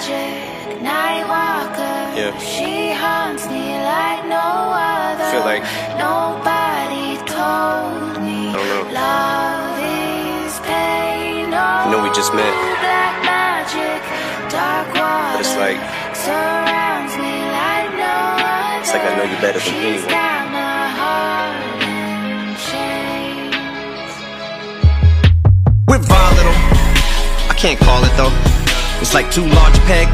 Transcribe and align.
magic 0.00 0.80
night 0.82 1.24
walker. 1.28 1.98
Yeah. 2.16 2.32
She 2.38 2.92
haunts 2.92 3.44
me 3.48 3.76
like 3.84 4.24
no 4.26 4.72
other. 4.72 5.28
Feel 5.30 5.44
like- 5.44 5.64
nobody 6.00 7.16
told 7.28 8.22
me 8.24 8.48
I 8.48 8.52
don't 8.56 8.68
know. 8.72 8.84
love 9.00 9.78
is 9.78 10.54
pain. 10.60 11.52
I 11.52 11.90
know 11.90 12.02
we 12.02 12.08
just 12.16 12.32
met. 12.32 12.54
Black 12.80 13.16
magic, 13.28 14.00
dark 14.48 14.88
water. 14.96 15.36
But 15.36 15.40
it's 15.44 15.56
like- 15.64 15.82
surrounds 16.16 17.14
me 17.20 17.34
like 17.60 17.90
no 18.04 18.16
other. 18.40 18.80
It's 18.80 18.92
like 18.94 19.04
I 19.04 19.12
know 19.16 19.24
you 19.24 19.36
better 19.44 19.60
than 19.60 19.68
She's 19.68 20.00
anyone. 20.00 20.16
got 20.16 20.42
my 20.60 20.82
heart 21.00 21.60
in 21.84 22.56
chains. 22.68 24.12
We're 25.88 25.98
volatile. 25.98 26.58
I 27.52 27.54
can't 27.62 27.78
call 27.78 28.02
it 28.04 28.14
though. 28.16 28.32
It's 29.00 29.14
like 29.14 29.30
too 29.32 29.46
large 29.48 29.78
peg 29.88 30.08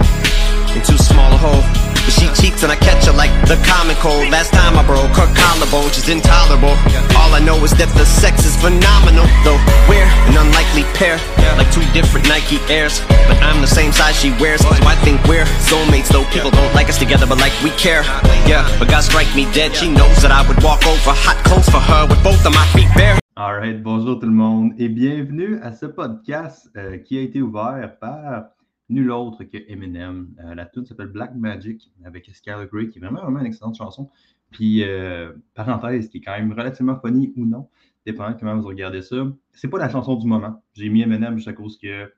and 0.73 0.85
too 0.85 0.97
small 0.97 1.33
a 1.33 1.37
hole. 1.37 1.63
But 2.07 2.15
she 2.15 2.31
cheats 2.39 2.63
and 2.63 2.71
I 2.71 2.79
catch 2.79 3.11
her 3.11 3.13
like 3.13 3.35
the 3.51 3.59
common 3.67 3.99
cold. 3.99 4.31
Last 4.31 4.55
time 4.55 4.79
I 4.79 4.87
broke 4.87 5.11
her 5.19 5.27
collarbone, 5.35 5.91
she's 5.91 6.07
intolerable. 6.09 6.79
All 7.19 7.35
I 7.35 7.43
know 7.43 7.59
is 7.67 7.75
that 7.83 7.91
the 7.99 8.07
sex 8.07 8.47
is 8.47 8.55
phenomenal. 8.55 9.27
Though 9.43 9.59
we're 9.91 10.07
an 10.31 10.39
unlikely 10.39 10.87
pair, 10.95 11.19
like 11.59 11.67
two 11.75 11.83
different 11.91 12.31
Nike 12.31 12.63
Airs. 12.71 13.03
But 13.27 13.43
I'm 13.43 13.59
the 13.59 13.67
same 13.67 13.91
size 13.91 14.15
she 14.23 14.31
wears, 14.39 14.63
so 14.63 14.71
I 14.87 14.95
think 15.03 15.19
we're 15.27 15.51
soulmates. 15.67 16.07
Though 16.15 16.23
people 16.31 16.55
don't 16.55 16.71
like 16.79 16.87
us 16.87 16.99
together, 17.03 17.27
but 17.27 17.43
like 17.43 17.55
we 17.67 17.75
care. 17.75 18.07
Yeah, 18.47 18.63
but 18.79 18.87
God 18.87 19.03
strike 19.03 19.35
me 19.35 19.51
dead. 19.51 19.75
She 19.75 19.91
knows 19.91 20.23
that 20.23 20.31
I 20.31 20.47
would 20.47 20.63
walk 20.63 20.87
over 20.87 21.11
hot 21.11 21.43
coals 21.43 21.67
for 21.67 21.83
her 21.83 22.07
with 22.07 22.23
both 22.23 22.47
of 22.47 22.55
my 22.55 22.67
feet 22.71 22.87
bare. 22.95 23.19
Alright, 23.37 23.83
bonjour 23.83 24.19
tout 24.19 24.27
le 24.27 24.33
monde 24.33 24.73
et 24.79 24.89
bienvenue 24.89 25.59
à 25.61 25.73
ce 25.75 25.85
podcast 25.85 26.71
euh, 26.75 26.97
qui 26.97 27.19
a 27.19 27.21
été 27.21 27.43
ouvert 27.43 27.99
par 28.01 28.56
nul 28.89 29.11
autre 29.11 29.45
que 29.45 29.59
Eminem. 29.69 30.29
Euh, 30.45 30.55
la 30.55 30.67
tune 30.67 30.85
s'appelle 30.85 31.09
Black 31.09 31.35
Magic 31.35 31.91
avec 32.05 32.31
Skylar 32.33 32.67
Grey 32.67 32.89
qui 32.89 32.99
est 32.99 33.01
vraiment, 33.01 33.23
vraiment 33.23 33.41
une 33.41 33.47
excellente 33.47 33.77
chanson. 33.77 34.11
Puis, 34.51 34.85
euh, 34.85 35.33
parenthèse, 35.55 36.09
qui 36.09 36.19
est 36.19 36.21
quand 36.21 36.39
même 36.39 36.53
relativement 36.53 36.99
funny 37.01 37.33
ou 37.37 37.47
non, 37.47 37.69
dépendant 38.05 38.37
comment 38.39 38.57
vous 38.57 38.69
regardez 38.69 39.03
ça. 39.03 39.17
C'est 39.53 39.69
pas 39.69 39.79
la 39.79 39.89
chanson 39.89 40.15
du 40.17 40.27
moment. 40.27 40.63
J'ai 40.75 40.89
mis 40.89 41.03
Eminem 41.03 41.37
juste 41.37 41.49
à 41.49 41.53
cause 41.53 41.79
que 41.79 42.13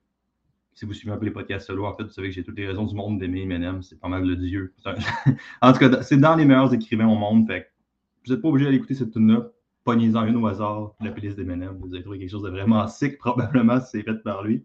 si 0.74 0.84
vous 0.84 0.92
suivez 0.92 1.12
un 1.12 1.16
peu 1.16 1.24
les 1.24 1.32
podcasts 1.32 1.66
solo, 1.66 1.86
en 1.86 1.94
fait, 1.94 2.04
vous 2.04 2.10
savez 2.10 2.28
que 2.28 2.34
j'ai 2.34 2.44
toutes 2.44 2.58
les 2.58 2.66
raisons 2.66 2.84
du 2.84 2.94
monde 2.94 3.18
d'aimer 3.18 3.42
Eminem. 3.42 3.82
C'est 3.82 3.98
pas 3.98 4.08
mal 4.08 4.24
le 4.24 4.36
dieu. 4.36 4.74
En 5.62 5.72
tout 5.72 5.78
cas, 5.78 6.02
c'est 6.02 6.18
dans 6.18 6.36
les 6.36 6.44
meilleurs 6.44 6.72
écrivains 6.72 7.08
au 7.08 7.16
monde. 7.16 7.48
Vous 8.26 8.32
n'êtes 8.32 8.42
pas 8.42 8.48
obligé 8.48 8.66
d'aller 8.66 8.76
écouter 8.76 8.94
cette 8.94 9.12
tune-là 9.12 9.50
pognez-en 9.88 10.26
une 10.26 10.36
au 10.36 10.46
hasard, 10.46 10.92
la 11.00 11.10
playlist 11.10 11.38
d'Eminem. 11.38 11.78
Vous 11.80 11.94
allez 11.94 12.02
trouver 12.02 12.18
quelque 12.18 12.28
chose 12.28 12.42
de 12.42 12.50
vraiment 12.50 12.86
sick, 12.88 13.16
probablement, 13.16 13.80
si 13.80 13.86
c'est 13.92 14.02
fait 14.02 14.22
par 14.22 14.42
lui. 14.42 14.62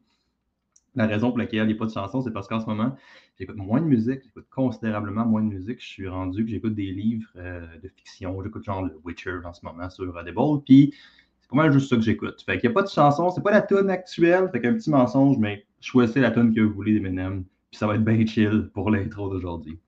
La 0.96 1.08
raison 1.08 1.30
pour 1.30 1.40
laquelle 1.40 1.64
il 1.64 1.68
n'y 1.68 1.74
a 1.74 1.76
pas 1.76 1.86
de 1.86 1.92
chanson, 1.92 2.22
c'est 2.22 2.32
parce 2.32 2.48
qu'en 2.48 2.60
ce 2.60 2.68
moment, 2.68 2.96
j'écoute 3.40 3.56
moins 3.56 3.82
de 3.82 3.86
musique, 3.86 4.22
j'écoute 4.24 4.46
considérablement 4.52 5.26
moins 5.26 5.42
de 5.42 5.48
musique. 5.48 5.82
Je 5.82 5.88
suis 5.88 6.08
rendu 6.08 6.46
que 6.46 6.52
j'écoute 6.52 6.76
des 6.76 6.92
livres 6.92 7.30
euh, 7.36 7.66
de 7.82 7.90
fiction. 7.90 8.42
J'écoute 8.44 8.64
genre 8.64 8.88
The 8.88 8.94
Witcher 9.04 9.40
en 9.44 9.54
ce 9.54 9.66
moment 9.66 9.90
sur 9.90 10.16
Audible. 10.16 10.64
Puis 10.66 10.94
c'est 11.42 11.50
pas 11.50 11.56
mal 11.56 11.72
juste 11.72 11.90
ça 11.90 11.96
que 11.96 12.04
j'écoute. 12.04 12.44
Fait 12.46 12.60
qu'il 12.60 12.70
n'y 12.70 12.74
a 12.74 12.76
pas 12.76 12.84
de 12.84 12.90
chanson, 12.90 13.32
c'est 13.32 13.42
pas 13.42 13.52
la 13.52 13.62
tune 13.62 13.90
actuelle. 13.90 14.50
Fait 14.52 14.62
qu'un 14.62 14.74
petit 14.74 14.92
mensonge, 14.92 15.38
mais 15.40 15.66
choisissez 15.82 16.22
la 16.22 16.32
tune 16.32 16.54
que 16.54 16.62
vous 16.62 16.74
voulez 16.74 16.94
d'Eminem. 16.94 17.44
Puis 17.72 17.80
ça 17.80 17.88
va 17.88 17.96
être 17.96 18.04
bien 18.04 18.24
chill 18.26 18.70
pour 18.74 18.92
l'intro 18.92 19.30
d'aujourd'hui. 19.30 19.80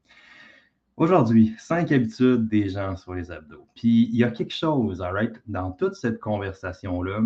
Aujourd'hui, 0.98 1.54
cinq 1.60 1.92
habitudes 1.92 2.48
des 2.48 2.70
gens 2.70 2.96
sur 2.96 3.14
les 3.14 3.30
abdos. 3.30 3.68
Puis 3.76 4.10
il 4.12 4.16
y 4.16 4.24
a 4.24 4.32
quelque 4.32 4.54
chose, 4.54 5.02
alright, 5.02 5.42
dans 5.46 5.72
toute 5.72 5.94
cette 5.96 6.20
conversation-là 6.20 7.22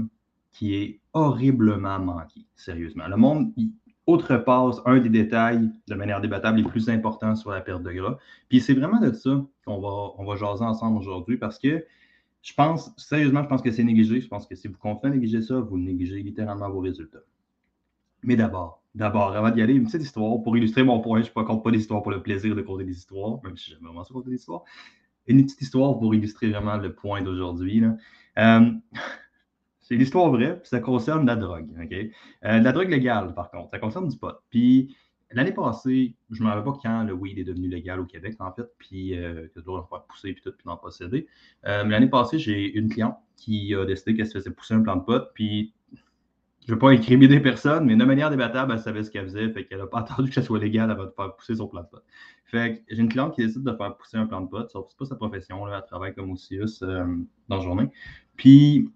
qui 0.52 0.76
est 0.76 1.00
horriblement 1.14 2.00
manqué, 2.00 2.42
sérieusement. 2.56 3.08
Le 3.08 3.18
monde 3.18 3.52
il 3.58 3.72
outrepasse 4.08 4.78
un 4.86 5.00
des 5.00 5.10
détails 5.10 5.70
de 5.88 5.96
manière 5.96 6.20
débattable 6.20 6.58
les 6.58 6.64
plus 6.64 6.90
importants 6.90 7.36
sur 7.36 7.52
la 7.52 7.62
perte 7.62 7.84
de 7.84 7.92
gras. 7.92 8.18
Puis 8.50 8.60
c'est 8.60 8.74
vraiment 8.74 9.00
de 9.00 9.12
ça 9.12 9.46
qu'on 9.66 9.80
va, 9.80 10.14
on 10.18 10.26
va 10.26 10.36
jaser 10.36 10.64
ensemble 10.64 10.98
aujourd'hui 10.98 11.38
parce 11.38 11.60
que 11.60 11.86
je 12.42 12.54
pense, 12.54 12.92
sérieusement, 12.98 13.44
je 13.44 13.48
pense 13.48 13.62
que 13.62 13.72
c'est 13.72 13.84
négligé. 13.84 14.22
Je 14.22 14.28
pense 14.28 14.48
que 14.48 14.56
si 14.56 14.68
vous 14.68 14.78
continuez 14.78 15.12
à 15.12 15.16
négliger 15.16 15.42
ça, 15.42 15.60
vous 15.60 15.78
négligez 15.78 16.24
littéralement 16.24 16.70
vos 16.70 16.80
résultats. 16.80 17.20
Mais 18.24 18.36
d'abord, 18.36 18.82
d'abord, 18.96 19.36
avant 19.36 19.52
d'y 19.52 19.62
aller, 19.62 19.74
une 19.74 19.86
petite 19.86 20.02
histoire 20.02 20.42
pour 20.42 20.58
illustrer 20.58 20.84
mon 20.84 21.02
point. 21.02 21.22
Je 21.22 21.30
ne 21.30 21.34
raconte 21.36 21.64
pas 21.64 21.72
des 21.72 21.80
histoires 21.80 22.02
pour 22.02 22.12
le 22.12 22.22
plaisir 22.22 22.56
de 22.56 22.62
compter 22.62 22.86
des 22.86 22.98
histoires, 22.98 23.40
même 23.44 23.58
si 23.58 23.72
j'aime 23.72 23.82
vraiment 23.82 24.04
ça 24.04 24.14
compter 24.14 24.30
des 24.30 24.38
histoires. 24.38 24.64
Une 25.28 25.44
petite 25.44 25.62
histoire 25.62 26.00
pour 26.00 26.16
illustrer 26.16 26.50
vraiment 26.50 26.78
le 26.78 26.94
point 26.94 27.22
d'aujourd'hui. 27.22 27.84
Euh, 28.38 28.72
c'est 29.90 29.96
l'histoire 29.96 30.30
vraie, 30.30 30.60
puis 30.60 30.70
ça 30.70 30.80
concerne 30.80 31.26
la 31.26 31.36
drogue. 31.36 31.68
OK? 31.82 31.92
Euh, 31.92 32.60
la 32.60 32.72
drogue 32.72 32.90
légale, 32.90 33.34
par 33.34 33.50
contre, 33.50 33.72
ça 33.72 33.80
concerne 33.80 34.08
du 34.08 34.16
pot. 34.18 34.36
Puis 34.52 34.96
l'année 35.32 35.52
passée, 35.52 36.16
je 36.30 36.44
ne 36.44 36.48
me 36.48 36.54
rappelle 36.54 36.72
pas 36.72 36.80
quand 36.84 37.04
le 37.04 37.14
weed 37.14 37.40
est 37.40 37.44
devenu 37.44 37.68
légal 37.68 38.00
au 38.00 38.06
Québec, 38.06 38.36
en 38.38 38.54
fait, 38.54 38.68
puis 38.78 39.18
euh, 39.18 39.48
que 39.48 39.60
le 39.60 39.64
faire 39.90 40.04
pousser, 40.04 40.34
puis 40.34 40.44
tout, 40.44 40.52
puis 40.52 40.66
d'en 40.66 40.78
posséder. 40.78 41.26
Euh, 41.66 41.84
mais 41.86 41.90
l'année 41.90 42.08
passée, 42.08 42.38
j'ai 42.38 42.72
une 42.72 42.88
cliente 42.88 43.18
qui 43.36 43.74
a 43.74 43.84
décidé 43.84 44.14
qu'elle 44.14 44.28
se 44.28 44.38
faisait 44.38 44.52
pousser 44.52 44.76
un 44.76 44.82
plant 44.82 44.98
de 44.98 45.02
pot, 45.02 45.24
puis 45.34 45.74
je 46.68 46.68
ne 46.68 46.76
veux 46.76 46.80
pas 46.80 46.92
incriminer 46.92 47.40
personne, 47.40 47.86
mais 47.86 47.96
de 47.96 48.06
manière 48.06 48.30
débattable, 48.30 48.74
elle 48.74 48.80
savait 48.80 49.02
ce 49.02 49.10
qu'elle 49.10 49.26
faisait, 49.26 49.50
fait 49.50 49.66
qu'elle 49.66 49.80
n'a 49.80 49.88
pas 49.88 50.00
attendu 50.02 50.30
que 50.30 50.36
ça 50.36 50.44
soit 50.44 50.60
légal 50.60 50.92
avant 50.92 51.06
de 51.06 51.14
faire 51.16 51.36
pousser 51.36 51.56
son 51.56 51.68
plant 51.68 51.82
de 51.82 51.88
pot. 51.88 52.04
Fait 52.46 52.76
que 52.88 52.96
j'ai 52.96 53.02
une 53.02 53.10
cliente 53.10 53.34
qui 53.34 53.44
décide 53.44 53.64
de 53.64 53.74
faire 53.74 53.98
pousser 53.98 54.18
un 54.18 54.28
plant 54.28 54.42
de 54.42 54.50
pot, 54.50 54.70
sauf 54.70 54.88
que 54.88 54.96
pas 55.00 55.06
sa 55.06 55.16
profession, 55.16 55.66
là, 55.66 55.80
elle 55.80 55.88
travaille 55.88 56.14
comme 56.14 56.30
OCIUS 56.30 56.84
euh, 56.84 57.06
dans 57.48 57.58
la 57.58 57.64
journée. 57.64 57.90
Puis 58.36 58.92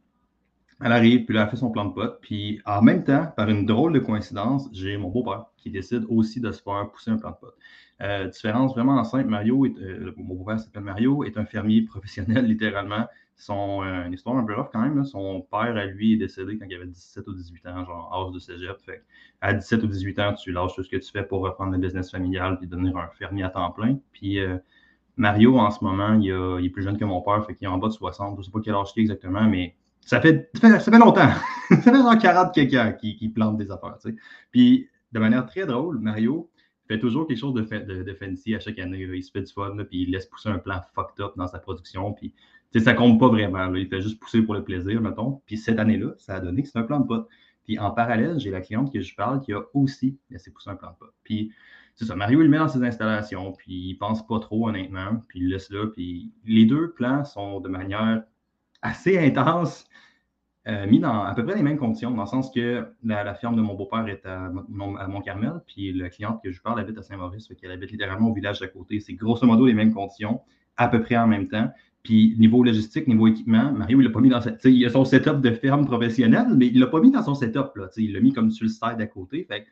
elle 0.83 0.91
arrive, 0.91 1.25
puis 1.25 1.33
là, 1.33 1.43
elle 1.43 1.49
fait 1.49 1.55
son 1.55 1.71
plan 1.71 1.85
de 1.85 1.93
pot, 1.93 2.19
puis 2.21 2.61
en 2.65 2.81
même 2.81 3.03
temps, 3.03 3.27
par 3.37 3.49
une 3.49 3.65
drôle 3.65 3.93
de 3.93 3.99
coïncidence, 3.99 4.67
j'ai 4.73 4.97
mon 4.97 5.09
beau-père 5.09 5.45
qui 5.57 5.71
décide 5.71 6.05
aussi 6.09 6.41
de 6.41 6.51
se 6.51 6.61
faire 6.61 6.89
pousser 6.91 7.11
un 7.11 7.17
plant 7.17 7.31
de 7.31 7.35
pot. 7.37 7.53
Euh, 8.01 8.27
différence 8.27 8.73
vraiment 8.73 9.01
simple, 9.05 9.29
Mario, 9.29 9.65
euh, 9.65 10.11
mon 10.17 10.35
beau-père 10.35 10.59
s'appelle 10.59 10.83
Mario, 10.83 11.23
est 11.23 11.37
un 11.37 11.45
fermier 11.45 11.81
professionnel, 11.89 12.45
littéralement. 12.45 13.07
Son, 13.35 13.81
euh, 13.81 14.05
une 14.05 14.13
histoire 14.13 14.35
un 14.35 14.43
peu 14.43 14.53
rough 14.53 14.69
quand 14.73 14.81
même. 14.81 15.03
Son 15.05 15.41
père, 15.49 15.75
à 15.75 15.85
lui, 15.85 16.13
est 16.13 16.17
décédé 16.17 16.57
quand 16.57 16.65
il 16.69 16.75
avait 16.75 16.85
17 16.85 17.27
ou 17.27 17.33
18 17.33 17.65
ans, 17.67 17.85
genre 17.85 18.13
âge 18.13 18.33
de 18.33 18.39
cégep. 18.39 18.77
Fait 18.85 19.03
à 19.41 19.53
17 19.53 19.83
ou 19.83 19.87
18 19.87 20.19
ans, 20.19 20.33
tu 20.33 20.51
lâches 20.51 20.75
tout 20.75 20.83
ce 20.83 20.89
que 20.89 20.97
tu 20.97 21.11
fais 21.11 21.23
pour 21.23 21.41
reprendre 21.41 21.71
le 21.71 21.77
business 21.77 22.11
familial 22.11 22.57
puis 22.59 22.67
devenir 22.67 22.95
un 22.97 23.07
fermier 23.07 23.43
à 23.43 23.49
temps 23.49 23.71
plein. 23.71 23.97
Puis 24.11 24.39
Mario, 25.17 25.57
en 25.57 25.71
ce 25.71 25.83
moment, 25.83 26.13
il 26.13 26.65
est 26.65 26.69
plus 26.69 26.83
jeune 26.83 26.97
que 26.97 27.05
mon 27.05 27.21
père, 27.21 27.45
fait 27.45 27.55
qu'il 27.55 27.65
est 27.65 27.71
en 27.71 27.77
bas 27.79 27.87
de 27.87 27.93
60. 27.93 28.35
Je 28.35 28.39
ne 28.39 28.43
sais 28.43 28.51
pas 28.51 28.59
quel 28.63 28.75
âge 28.75 28.89
il 28.95 28.99
est 28.99 29.01
exactement, 29.01 29.43
mais 29.43 29.75
ça 30.05 30.21
fait, 30.21 30.49
ça 30.55 30.61
fait, 30.69 30.79
ça 30.79 30.91
fait 30.91 30.99
longtemps. 30.99 31.29
ça 31.69 31.77
fait 31.77 31.93
genre 31.93 32.17
40 32.17 32.53
quelqu'un 32.53 32.91
qui, 32.93 33.15
qui 33.15 33.29
plante 33.29 33.57
des 33.57 33.71
affaires, 33.71 33.97
tu 34.01 34.09
sais. 34.09 34.15
Puis, 34.51 34.87
de 35.11 35.19
manière 35.19 35.45
très 35.45 35.65
drôle, 35.65 35.99
Mario 35.99 36.49
fait 36.87 36.99
toujours 36.99 37.27
quelque 37.27 37.37
chose 37.39 37.53
de, 37.53 37.63
fa- 37.63 37.79
de, 37.79 38.03
de 38.03 38.13
fancy 38.13 38.55
à 38.55 38.59
chaque 38.59 38.79
année. 38.79 39.07
Il 39.13 39.23
se 39.23 39.31
fait 39.31 39.41
du 39.41 39.51
fun, 39.51 39.75
puis 39.89 40.03
il 40.03 40.11
laisse 40.11 40.25
pousser 40.25 40.49
un 40.49 40.59
plan 40.59 40.81
fucked 40.93 41.23
up 41.23 41.33
dans 41.37 41.47
sa 41.47 41.59
production. 41.59 42.13
Puis, 42.13 42.33
ça 42.79 42.93
compte 42.93 43.19
pas 43.19 43.27
vraiment. 43.29 43.73
Il 43.75 43.87
fait 43.87 44.01
juste 44.01 44.19
pousser 44.19 44.41
pour 44.41 44.53
le 44.53 44.63
plaisir, 44.63 44.99
mettons. 45.01 45.41
Puis, 45.45 45.57
cette 45.57 45.79
année-là, 45.79 46.13
ça 46.17 46.35
a 46.35 46.39
donné 46.39 46.63
que 46.63 46.69
c'est 46.69 46.79
un 46.79 46.83
plan 46.83 46.99
de 46.99 47.07
pot. 47.07 47.27
Puis, 47.63 47.79
en 47.79 47.91
parallèle, 47.91 48.39
j'ai 48.39 48.49
la 48.51 48.59
cliente 48.61 48.91
que 48.91 48.99
je 49.01 49.15
parle 49.15 49.39
qui 49.39 49.53
a 49.53 49.61
aussi 49.73 50.17
laissé 50.29 50.51
pousser 50.51 50.69
un 50.69 50.75
plan 50.75 50.89
de 50.91 50.95
pot. 50.97 51.11
Puis, 51.23 51.51
c'est 51.95 52.05
ça. 52.05 52.15
Mario, 52.15 52.41
il 52.41 52.45
le 52.45 52.49
met 52.49 52.57
dans 52.57 52.67
ses 52.67 52.83
installations, 52.83 53.53
puis 53.53 53.89
il 53.89 53.95
pense 53.95 54.25
pas 54.25 54.39
trop, 54.39 54.67
honnêtement. 54.67 55.21
Puis, 55.29 55.39
il 55.39 55.49
laisse 55.49 55.69
là. 55.69 55.87
Puis, 55.87 56.33
les 56.45 56.65
deux 56.65 56.91
plans 56.91 57.23
sont 57.23 57.61
de 57.61 57.69
manière 57.69 58.23
assez 58.83 59.17
intense 59.17 59.87
euh, 60.67 60.87
mis 60.87 60.99
dans 60.99 61.23
à 61.23 61.33
peu 61.35 61.43
près 61.43 61.55
les 61.55 61.61
mêmes 61.61 61.77
conditions, 61.77 62.11
dans 62.11 62.23
le 62.23 62.27
sens 62.27 62.49
que 62.49 62.87
la, 63.03 63.33
ferme 63.33 63.57
de 63.57 63.61
mon 63.61 63.73
beau-père 63.73 64.07
est 64.07 64.25
à, 64.25 64.45
à 64.45 65.07
Mont-Carmel, 65.07 65.61
puis 65.67 65.91
la 65.91 66.09
cliente 66.09 66.39
que 66.41 66.51
je 66.51 66.61
parle 66.61 66.79
habite 66.79 66.97
à 66.97 67.01
Saint-Maurice, 67.01 67.49
qu'elle 67.59 67.71
habite 67.71 67.91
littéralement 67.91 68.29
au 68.29 68.33
village 68.33 68.61
d'à 68.61 68.67
côté. 68.67 69.01
C'est 69.01 69.13
grosso 69.13 69.45
modo 69.45 69.65
les 69.65 69.73
mêmes 69.73 69.93
conditions, 69.93 70.39
à 70.77 70.87
peu 70.87 71.01
près 71.01 71.17
en 71.17 71.27
même 71.27 71.49
temps. 71.49 71.69
Puis 72.01 72.35
niveau 72.37 72.63
logistique, 72.63 73.07
niveau 73.07 73.27
équipement, 73.27 73.73
Mario, 73.73 73.99
il 73.99 74.05
l'a 74.05 74.09
pas 74.09 74.21
mis 74.21 74.29
dans 74.29 74.39
sa, 74.39 74.51
il 74.63 74.85
a 74.85 74.89
son 74.89 75.03
setup 75.03 75.41
de 75.41 75.51
ferme 75.51 75.85
professionnelle, 75.85 76.47
mais 76.55 76.67
il 76.67 76.79
l'a 76.79 76.87
pas 76.87 77.01
mis 77.01 77.11
dans 77.11 77.23
son 77.23 77.35
setup, 77.35 77.75
là, 77.75 77.89
il 77.97 78.13
l'a 78.13 78.21
mis 78.21 78.31
comme 78.31 78.49
sur 78.49 78.63
le 78.63 78.69
side 78.69 78.99
à 78.99 79.07
côté. 79.07 79.45
Fait 79.45 79.65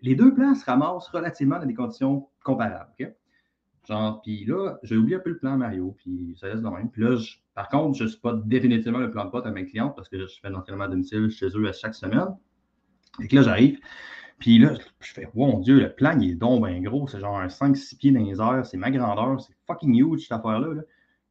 les 0.00 0.14
deux 0.14 0.32
plans 0.32 0.54
se 0.54 0.64
ramassent 0.64 1.08
relativement 1.08 1.58
dans 1.58 1.66
des 1.66 1.74
conditions 1.74 2.28
comparables. 2.44 2.92
Genre, 3.86 4.20
puis 4.22 4.44
là, 4.44 4.78
j'ai 4.82 4.96
oublié 4.96 5.16
un 5.16 5.20
peu 5.20 5.30
le 5.30 5.38
plan 5.38 5.56
Mario, 5.56 5.94
puis 5.98 6.36
ça 6.38 6.48
laisse 6.48 6.62
de 6.62 6.68
même. 6.68 6.90
Puis 6.90 7.02
là, 7.02 7.16
je- 7.16 7.36
par 7.58 7.68
contre, 7.70 7.98
je 7.98 8.06
spot 8.06 8.46
définitivement 8.46 9.00
le 9.00 9.10
plan 9.10 9.24
de 9.24 9.30
pote 9.30 9.44
à 9.44 9.50
mes 9.50 9.66
clientes 9.66 9.92
parce 9.96 10.08
que 10.08 10.28
je 10.28 10.38
fais 10.40 10.48
l'entraînement 10.48 10.84
à 10.84 10.88
domicile 10.88 11.28
chez 11.28 11.48
eux 11.56 11.66
à 11.66 11.72
chaque 11.72 11.96
semaine. 11.96 12.28
Et 13.20 13.26
que 13.26 13.34
là, 13.34 13.42
j'arrive, 13.42 13.80
puis 14.38 14.60
là, 14.60 14.74
je 15.00 15.12
fais, 15.12 15.28
oh 15.34 15.44
mon 15.44 15.58
Dieu, 15.58 15.80
le 15.80 15.92
plan, 15.92 16.16
il 16.20 16.30
est 16.30 16.34
donc 16.36 16.64
bien 16.64 16.80
gros. 16.80 17.08
C'est 17.08 17.18
genre 17.18 17.36
un 17.36 17.48
5-6 17.48 17.98
pieds 17.98 18.12
dans 18.12 18.22
les 18.22 18.40
airs, 18.40 18.64
c'est 18.64 18.76
ma 18.76 18.92
grandeur, 18.92 19.40
c'est 19.40 19.52
fucking 19.66 19.92
huge 19.92 20.28
cette 20.28 20.38
affaire-là. 20.38 20.72
là. 20.72 20.82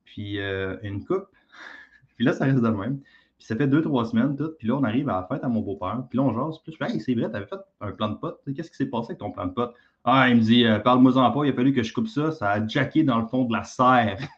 Puis 0.04 0.42
euh, 0.42 0.76
une 0.84 1.06
coupe, 1.06 1.28
puis 2.18 2.26
là, 2.26 2.34
ça 2.34 2.44
reste 2.44 2.62
de 2.62 2.68
même. 2.68 3.00
Puis 3.38 3.48
ça 3.48 3.56
fait 3.56 3.68
deux, 3.70 3.82
trois 3.82 4.04
semaines, 4.04 4.36
tout. 4.36 4.52
Puis 4.60 4.68
là, 4.68 4.76
on 4.76 4.84
arrive 4.84 5.08
à 5.08 5.22
la 5.22 5.28
fête 5.34 5.46
à 5.46 5.48
mon 5.48 5.62
beau-père. 5.62 6.04
Puis 6.10 6.18
là, 6.18 6.26
on 6.26 6.34
jase. 6.34 6.60
Puis 6.62 6.74
je 6.74 6.78
fais, 6.86 6.92
hey, 6.92 7.00
c'est 7.00 7.16
vrai, 7.16 7.32
t'avais 7.32 7.48
fait 7.48 7.62
un 7.80 7.94
plan 7.94 8.10
de 8.10 8.16
pote. 8.16 8.42
Qu'est-ce 8.54 8.70
qui 8.70 8.76
s'est 8.76 8.88
passé 8.88 9.12
avec 9.12 9.20
ton 9.20 9.32
plan 9.32 9.46
de 9.46 9.54
pote? 9.54 9.74
Ah, 10.04 10.28
il 10.28 10.36
me 10.36 10.42
dit, 10.42 10.66
euh, 10.66 10.80
parle-moi-en 10.80 11.32
pas, 11.32 11.46
il 11.46 11.52
a 11.52 11.54
fallu 11.54 11.72
que 11.72 11.84
je 11.84 11.94
coupe 11.94 12.10
ça. 12.10 12.34
Ça 12.34 12.52
a 12.52 12.68
jacké 12.68 13.04
dans 13.06 13.18
le 13.18 13.28
fond 13.28 13.46
de 13.46 13.54
la 13.54 13.64
serre. 13.64 14.18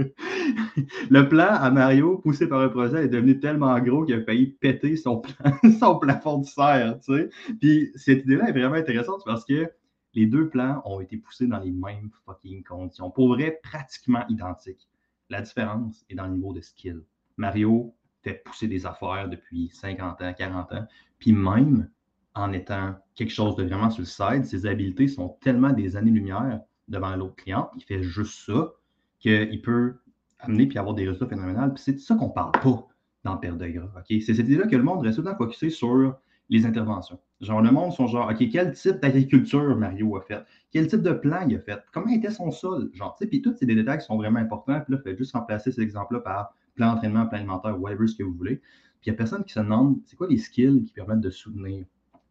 le 1.10 1.28
plan 1.28 1.48
à 1.48 1.70
Mario, 1.70 2.18
poussé 2.18 2.48
par 2.48 2.60
un 2.60 2.68
projet, 2.68 3.04
est 3.04 3.08
devenu 3.08 3.38
tellement 3.40 3.78
gros 3.80 4.04
qu'il 4.04 4.14
a 4.14 4.22
failli 4.24 4.46
péter 4.46 4.96
son, 4.96 5.18
plan- 5.20 5.52
son 5.80 5.98
plafond 5.98 6.38
de 6.38 6.46
serre, 6.46 6.98
tu. 7.00 7.30
Puis 7.60 7.90
cette 7.94 8.24
idée-là 8.24 8.48
est 8.48 8.52
vraiment 8.52 8.74
intéressante 8.74 9.22
parce 9.24 9.44
que 9.44 9.70
les 10.14 10.26
deux 10.26 10.48
plans 10.48 10.82
ont 10.84 11.00
été 11.00 11.16
poussés 11.16 11.46
dans 11.46 11.58
les 11.60 11.70
mêmes 11.70 12.10
fucking 12.26 12.64
conditions. 12.64 13.10
Pour 13.10 13.28
vrai, 13.28 13.60
pratiquement 13.62 14.24
identiques. 14.28 14.88
La 15.28 15.40
différence 15.42 16.04
est 16.08 16.16
dans 16.16 16.26
le 16.26 16.32
niveau 16.34 16.52
de 16.52 16.60
skill. 16.60 17.02
Mario 17.36 17.94
fait 18.22 18.42
pousser 18.44 18.66
des 18.66 18.86
affaires 18.86 19.28
depuis 19.28 19.70
50 19.72 20.20
ans, 20.20 20.34
40 20.36 20.72
ans. 20.72 20.86
Puis 21.18 21.32
même 21.32 21.88
en 22.34 22.52
étant 22.52 22.96
quelque 23.14 23.32
chose 23.32 23.56
de 23.56 23.64
vraiment 23.64 23.90
sur 23.90 24.02
le 24.02 24.06
side, 24.06 24.44
ses 24.44 24.66
habiletés 24.66 25.08
sont 25.08 25.36
tellement 25.40 25.72
des 25.72 25.96
années-lumière 25.96 26.60
devant 26.88 27.14
l'autre 27.14 27.36
client. 27.36 27.70
Il 27.76 27.84
fait 27.84 28.02
juste 28.02 28.46
ça 28.46 28.72
qu'il 29.20 29.62
peut 29.62 29.94
amener 30.40 30.66
puis 30.66 30.78
avoir 30.78 30.94
des 30.94 31.04
résultats 31.04 31.26
phénoménaux. 31.26 31.72
Puis 31.74 31.82
c'est 31.84 31.92
de 31.92 31.98
ça 31.98 32.14
qu'on 32.16 32.30
parle 32.30 32.52
pas 32.52 32.88
dans 33.24 33.36
Père 33.36 33.56
de 33.56 33.66
gras. 33.66 34.02
C'est 34.08 34.20
cette 34.20 34.38
idée-là 34.38 34.66
que 34.66 34.76
le 34.76 34.82
monde 34.82 35.02
reste 35.02 35.22
tout 35.22 35.44
le 35.44 35.70
sur 35.70 36.18
les 36.48 36.66
interventions. 36.66 37.20
Genre, 37.40 37.62
le 37.62 37.70
monde 37.70 37.92
sont 37.92 38.06
genre, 38.06 38.30
OK, 38.30 38.48
quel 38.50 38.72
type 38.72 39.00
d'agriculture 39.00 39.76
Mario 39.76 40.16
a 40.16 40.20
fait? 40.20 40.42
Quel 40.72 40.88
type 40.88 41.00
de 41.02 41.12
plan 41.12 41.46
il 41.48 41.56
a 41.56 41.60
fait? 41.60 41.80
Comment 41.92 42.08
était 42.08 42.30
son 42.30 42.50
sol? 42.50 42.90
Genre, 42.92 43.14
tu 43.14 43.24
sais, 43.24 43.30
puis 43.30 43.40
tous 43.40 43.54
ces 43.56 43.66
détails 43.66 43.98
qui 43.98 44.04
sont 44.04 44.16
vraiment 44.16 44.40
importants. 44.40 44.80
Puis 44.80 44.94
là, 44.94 45.00
faites 45.02 45.16
juste 45.16 45.32
remplacer 45.32 45.70
ces 45.72 45.80
exemples-là 45.80 46.20
par 46.20 46.54
plan 46.74 46.92
d'entraînement, 46.92 47.26
plan 47.26 47.38
alimentaire, 47.38 47.80
whatever 47.80 48.06
ce 48.06 48.16
que 48.16 48.24
vous 48.24 48.34
voulez. 48.34 48.56
Puis 48.56 49.08
il 49.08 49.10
n'y 49.10 49.14
a 49.14 49.16
personne 49.16 49.44
qui 49.44 49.52
se 49.52 49.60
demande, 49.60 49.98
c'est 50.04 50.16
quoi 50.16 50.26
les 50.28 50.36
skills 50.36 50.84
qui 50.84 50.92
permettent 50.92 51.20
de 51.20 51.30
soutenir 51.30 51.86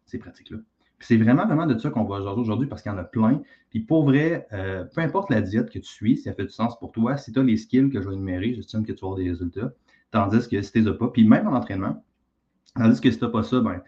ces 0.06 0.19
pratiques-là? 0.19 0.57
C'est 1.01 1.18
vraiment, 1.18 1.46
vraiment 1.46 1.66
de 1.66 1.78
ça 1.78 1.90
qu'on 1.90 2.04
va 2.04 2.19
aujourd'hui 2.34 2.68
parce 2.68 2.81
qu'il 2.81 2.92
y 2.92 2.96
en 2.96 2.98
a 2.98 3.04
plein. 3.04 3.42
Puis 3.69 3.80
pour 3.80 4.04
vrai, 4.04 4.48
euh, 4.51 4.84
peu 4.84 5.01
importe 5.01 5.30
la 5.30 5.42
diète 5.42 5.69
que 5.69 5.80
tu 5.80 5.86
suis, 5.86 6.18
si 6.18 6.24
ça 6.24 6.34
fait 6.34 6.44
du 6.44 6.51
sens 6.51 6.78
pour 6.78 6.92
toi, 6.92 7.18
si 7.18 7.31
tu 7.31 7.40
as 7.40 7.44
les 7.44 7.57
skills 7.57 7.90
que 7.90 8.01
je 8.01 8.07
vais 8.07 8.16
énumérer, 8.16 8.54
j'estime 8.54 8.86
que 8.86 8.92
tu 8.92 9.01
vas 9.01 9.07
avoir 9.07 9.19
des 9.19 9.30
résultats. 9.30 9.72
Tandis 10.12 10.48
que 10.50 10.62
si 10.62 10.72
tu 10.72 10.94
pas, 10.94 11.07
puis 11.07 11.24
même 11.25 11.48
en 11.48 11.54
entraînement, 11.54 12.04
tandis 12.75 13.00
que 13.00 13.12
si 13.12 13.18
tu 13.18 13.24
n'as 13.24 13.31
pas 13.31 13.44
ça, 13.44 13.60
ben, 13.62 13.81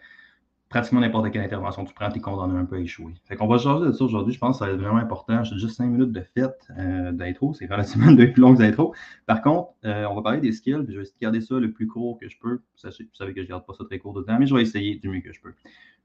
pratiquement 0.72 1.00
n'importe 1.00 1.30
quelle 1.30 1.42
intervention 1.42 1.84
tu 1.84 1.92
prends, 1.92 2.10
tu 2.10 2.16
es 2.16 2.20
condamné 2.22 2.58
un 2.58 2.64
peu 2.64 2.76
à 2.76 2.78
échouer. 2.78 3.12
Fait 3.26 3.36
qu'on 3.36 3.46
va 3.46 3.58
changer 3.58 3.88
de 3.88 3.92
ça 3.92 4.04
aujourd'hui. 4.04 4.32
Je 4.32 4.38
pense 4.38 4.56
que 4.56 4.64
ça 4.64 4.70
va 4.70 4.72
être 4.72 4.80
vraiment 4.80 4.96
important. 4.96 5.44
J'ai 5.44 5.58
juste 5.58 5.76
cinq 5.76 5.84
minutes 5.84 6.12
de 6.12 6.22
fête 6.22 6.66
euh, 6.78 7.12
d'intro. 7.12 7.52
C'est 7.52 7.66
relativement 7.66 8.10
deux 8.12 8.32
plus 8.32 8.40
longues 8.40 8.62
intros. 8.62 8.96
Par 9.26 9.42
contre, 9.42 9.72
euh, 9.84 10.06
on 10.10 10.14
va 10.14 10.22
parler 10.22 10.40
des 10.40 10.52
skills. 10.52 10.86
je 10.88 10.96
vais 10.96 11.02
essayer 11.02 11.14
de 11.14 11.20
garder 11.20 11.42
ça 11.42 11.56
le 11.56 11.70
plus 11.70 11.86
court 11.86 12.18
que 12.18 12.26
je 12.26 12.38
peux. 12.40 12.54
Vous 12.82 12.90
savez 13.12 13.34
que 13.34 13.40
je 13.40 13.46
ne 13.46 13.48
garde 13.48 13.66
pas 13.66 13.74
ça 13.74 13.84
très 13.84 13.98
court 13.98 14.14
de 14.14 14.22
temps, 14.22 14.38
mais 14.38 14.46
je 14.46 14.54
vais 14.54 14.62
essayer 14.62 14.96
du 14.96 15.10
mieux 15.10 15.20
que 15.20 15.32
je 15.32 15.42
peux. 15.42 15.52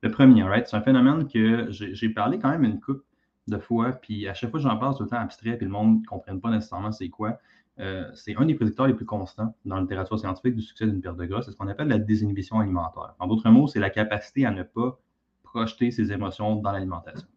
Le 0.01 0.11
premier, 0.11 0.43
right, 0.43 0.67
c'est 0.67 0.75
un 0.75 0.81
phénomène 0.81 1.29
que 1.29 1.67
j'ai 1.69 2.09
parlé 2.09 2.37
quand 2.37 2.49
même 2.49 2.65
une 2.65 2.81
couple 2.81 3.03
de 3.47 3.57
fois. 3.57 3.93
Puis 3.93 4.27
à 4.27 4.33
chaque 4.33 4.51
fois 4.51 4.59
que 4.59 4.67
j'en 4.67 4.77
parle, 4.77 4.93
c'est 4.93 4.97
tout 4.97 5.03
le 5.05 5.09
temps 5.11 5.21
abstrait. 5.21 5.55
Puis 5.55 5.65
le 5.65 5.71
monde 5.71 6.01
ne 6.01 6.05
comprenne 6.05 6.41
pas 6.41 6.51
nécessairement 6.51 6.91
c'est 6.91 7.07
quoi. 7.07 7.39
Euh, 7.79 8.09
c'est 8.13 8.35
un 8.35 8.45
des 8.45 8.55
prédicteurs 8.55 8.87
les 8.87 8.93
plus 8.93 9.05
constants 9.05 9.55
dans 9.65 9.75
la 9.75 9.81
littérature 9.81 10.19
scientifique 10.19 10.55
du 10.55 10.61
succès 10.61 10.87
d'une 10.87 11.01
perte 11.01 11.17
de 11.17 11.25
gras. 11.25 11.41
C'est 11.43 11.51
ce 11.51 11.57
qu'on 11.57 11.67
appelle 11.67 11.87
la 11.87 11.99
désinhibition 11.99 12.59
alimentaire. 12.59 13.15
En 13.19 13.27
d'autres 13.27 13.49
mots, 13.49 13.67
c'est 13.67 13.79
la 13.79 13.89
capacité 13.89 14.45
à 14.45 14.51
ne 14.51 14.63
pas 14.63 14.99
projeter 15.43 15.91
ses 15.91 16.11
émotions 16.11 16.55
dans 16.55 16.71
l'alimentation. 16.71 17.27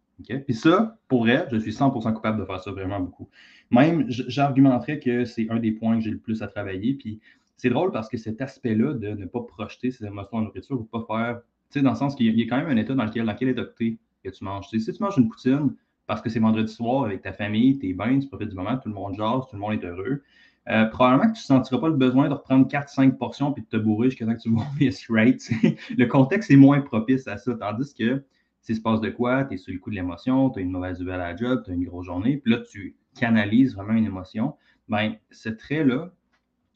Puis 0.45 0.53
ça, 0.53 0.97
pour 1.07 1.27
elle, 1.29 1.47
je 1.51 1.57
suis 1.57 1.71
100% 1.71 2.13
coupable 2.13 2.39
de 2.39 2.45
faire 2.45 2.59
ça 2.59 2.71
vraiment 2.71 2.99
beaucoup. 2.99 3.29
Même, 3.71 4.05
j'argumenterais 4.07 4.99
que 4.99 5.25
c'est 5.25 5.49
un 5.49 5.57
des 5.57 5.71
points 5.71 5.97
que 5.97 6.03
j'ai 6.03 6.11
le 6.11 6.19
plus 6.19 6.41
à 6.43 6.47
travailler. 6.47 6.93
Puis 6.93 7.19
c'est 7.57 7.69
drôle 7.69 7.91
parce 7.91 8.09
que 8.09 8.17
cet 8.17 8.41
aspect-là 8.41 8.93
de 8.93 9.09
ne 9.09 9.25
pas 9.25 9.41
projeter 9.41 9.91
ses 9.91 10.05
émotions 10.05 10.37
en 10.37 10.41
nourriture 10.41 10.79
ou 10.79 10.83
pas 10.83 11.03
faire, 11.07 11.41
tu 11.71 11.79
sais, 11.79 11.81
dans 11.81 11.91
le 11.91 11.95
sens 11.95 12.15
qu'il 12.15 12.37
y 12.37 12.43
a 12.43 12.45
quand 12.45 12.57
même 12.57 12.69
un 12.69 12.77
état 12.79 12.93
dans 12.93 13.05
lequel, 13.05 13.25
dans 13.25 13.35
est 13.35 13.53
docté 13.53 13.97
que 14.23 14.29
tu 14.29 14.43
manges. 14.43 14.67
si 14.69 14.93
tu 14.93 15.01
manges 15.01 15.17
une 15.17 15.29
poutine, 15.29 15.75
parce 16.11 16.21
que 16.21 16.29
c'est 16.29 16.41
vendredi 16.41 16.73
soir 16.73 17.05
avec 17.05 17.21
ta 17.21 17.31
famille, 17.31 17.79
tes 17.79 17.93
bains, 17.93 18.19
tu 18.19 18.27
profites 18.27 18.49
du 18.49 18.55
moment, 18.57 18.75
tout 18.75 18.89
le 18.89 18.93
monde 18.93 19.15
jase, 19.15 19.43
tout 19.49 19.55
le 19.55 19.59
monde 19.59 19.71
est 19.71 19.85
heureux. 19.85 20.21
Euh, 20.67 20.83
probablement 20.87 21.31
que 21.31 21.37
tu 21.37 21.43
ne 21.43 21.57
sentiras 21.57 21.79
pas 21.79 21.87
le 21.87 21.95
besoin 21.95 22.27
de 22.27 22.33
reprendre 22.33 22.67
4-5 22.67 23.15
portions 23.15 23.53
puis 23.53 23.63
de 23.63 23.69
te 23.69 23.77
bourrer 23.77 24.09
jusqu'à 24.09 24.25
ce 24.25 24.31
que 24.31 24.41
tu 24.41 24.49
vomisses 24.53 25.09
right. 25.09 25.41
le 25.97 26.05
contexte 26.07 26.51
est 26.51 26.57
moins 26.57 26.81
propice 26.81 27.29
à 27.29 27.37
ça. 27.37 27.55
Tandis 27.55 27.93
que 27.93 28.25
s'il 28.59 28.75
se 28.75 28.81
passe 28.81 28.99
de 28.99 29.09
quoi, 29.09 29.45
tu 29.45 29.53
es 29.53 29.57
sur 29.57 29.71
le 29.71 29.79
coup 29.79 29.89
de 29.89 29.95
l'émotion, 29.95 30.49
tu 30.49 30.59
as 30.59 30.63
une 30.63 30.71
mauvaise 30.71 30.99
nouvelle 30.99 31.21
à 31.21 31.31
la 31.31 31.35
job, 31.37 31.61
tu 31.63 31.71
as 31.71 31.75
une 31.75 31.85
grosse 31.85 32.07
journée, 32.07 32.35
puis 32.35 32.51
là, 32.51 32.59
tu 32.69 32.97
canalises 33.17 33.73
vraiment 33.73 33.93
une 33.93 34.05
émotion, 34.05 34.55
ben, 34.89 35.13
ce 35.29 35.47
trait-là, 35.47 36.11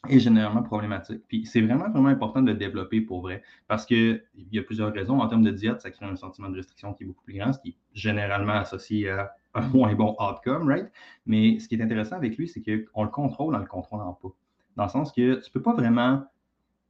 est 0.10 0.20
généralement 0.20 0.64
problématique. 0.64 1.22
Puis 1.28 1.46
c'est 1.46 1.62
vraiment, 1.62 1.90
vraiment 1.90 2.10
important 2.10 2.42
de 2.42 2.52
le 2.52 2.58
développer 2.58 3.02
pour 3.02 3.22
vrai. 3.22 3.44
Parce 3.68 3.86
qu'il 3.86 4.24
y 4.52 4.60
a 4.60 4.64
plusieurs 4.64 4.94
raisons. 4.94 5.20
En 5.20 5.28
termes 5.28 5.44
de 5.44 5.52
diète, 5.52 5.82
ça 5.82 5.92
crée 5.92 6.06
un 6.06 6.16
sentiment 6.16 6.50
de 6.50 6.58
restriction 6.58 6.94
qui 6.94 7.04
est 7.04 7.08
beaucoup 7.08 7.24
plus 7.24 7.38
grand, 7.38 7.54
ce 7.54 7.60
qui 7.60 7.70
est 7.70 7.78
généralement 7.94 8.54
associé 8.54 9.10
à 9.10 9.32
un 9.54 9.62
moins 9.74 9.94
bon 9.96 10.16
outcome, 10.20 10.68
right? 10.68 10.92
Mais 11.26 11.60
ce 11.60 11.68
qui 11.68 11.76
est 11.76 11.82
intéressant 11.82 12.16
avec 12.16 12.38
lui, 12.38 12.48
c'est 12.48 12.62
qu'on 12.62 13.04
le 13.04 13.10
contrôle 13.10 13.56
en 13.56 13.60
le 13.60 13.66
contrôlant 13.66 14.14
pas. 14.14 14.30
Dans 14.76 14.84
le 14.84 14.90
sens 14.90 15.12
que 15.12 15.42
tu 15.44 15.52
peux 15.52 15.62
pas 15.62 15.74
vraiment. 15.74 16.24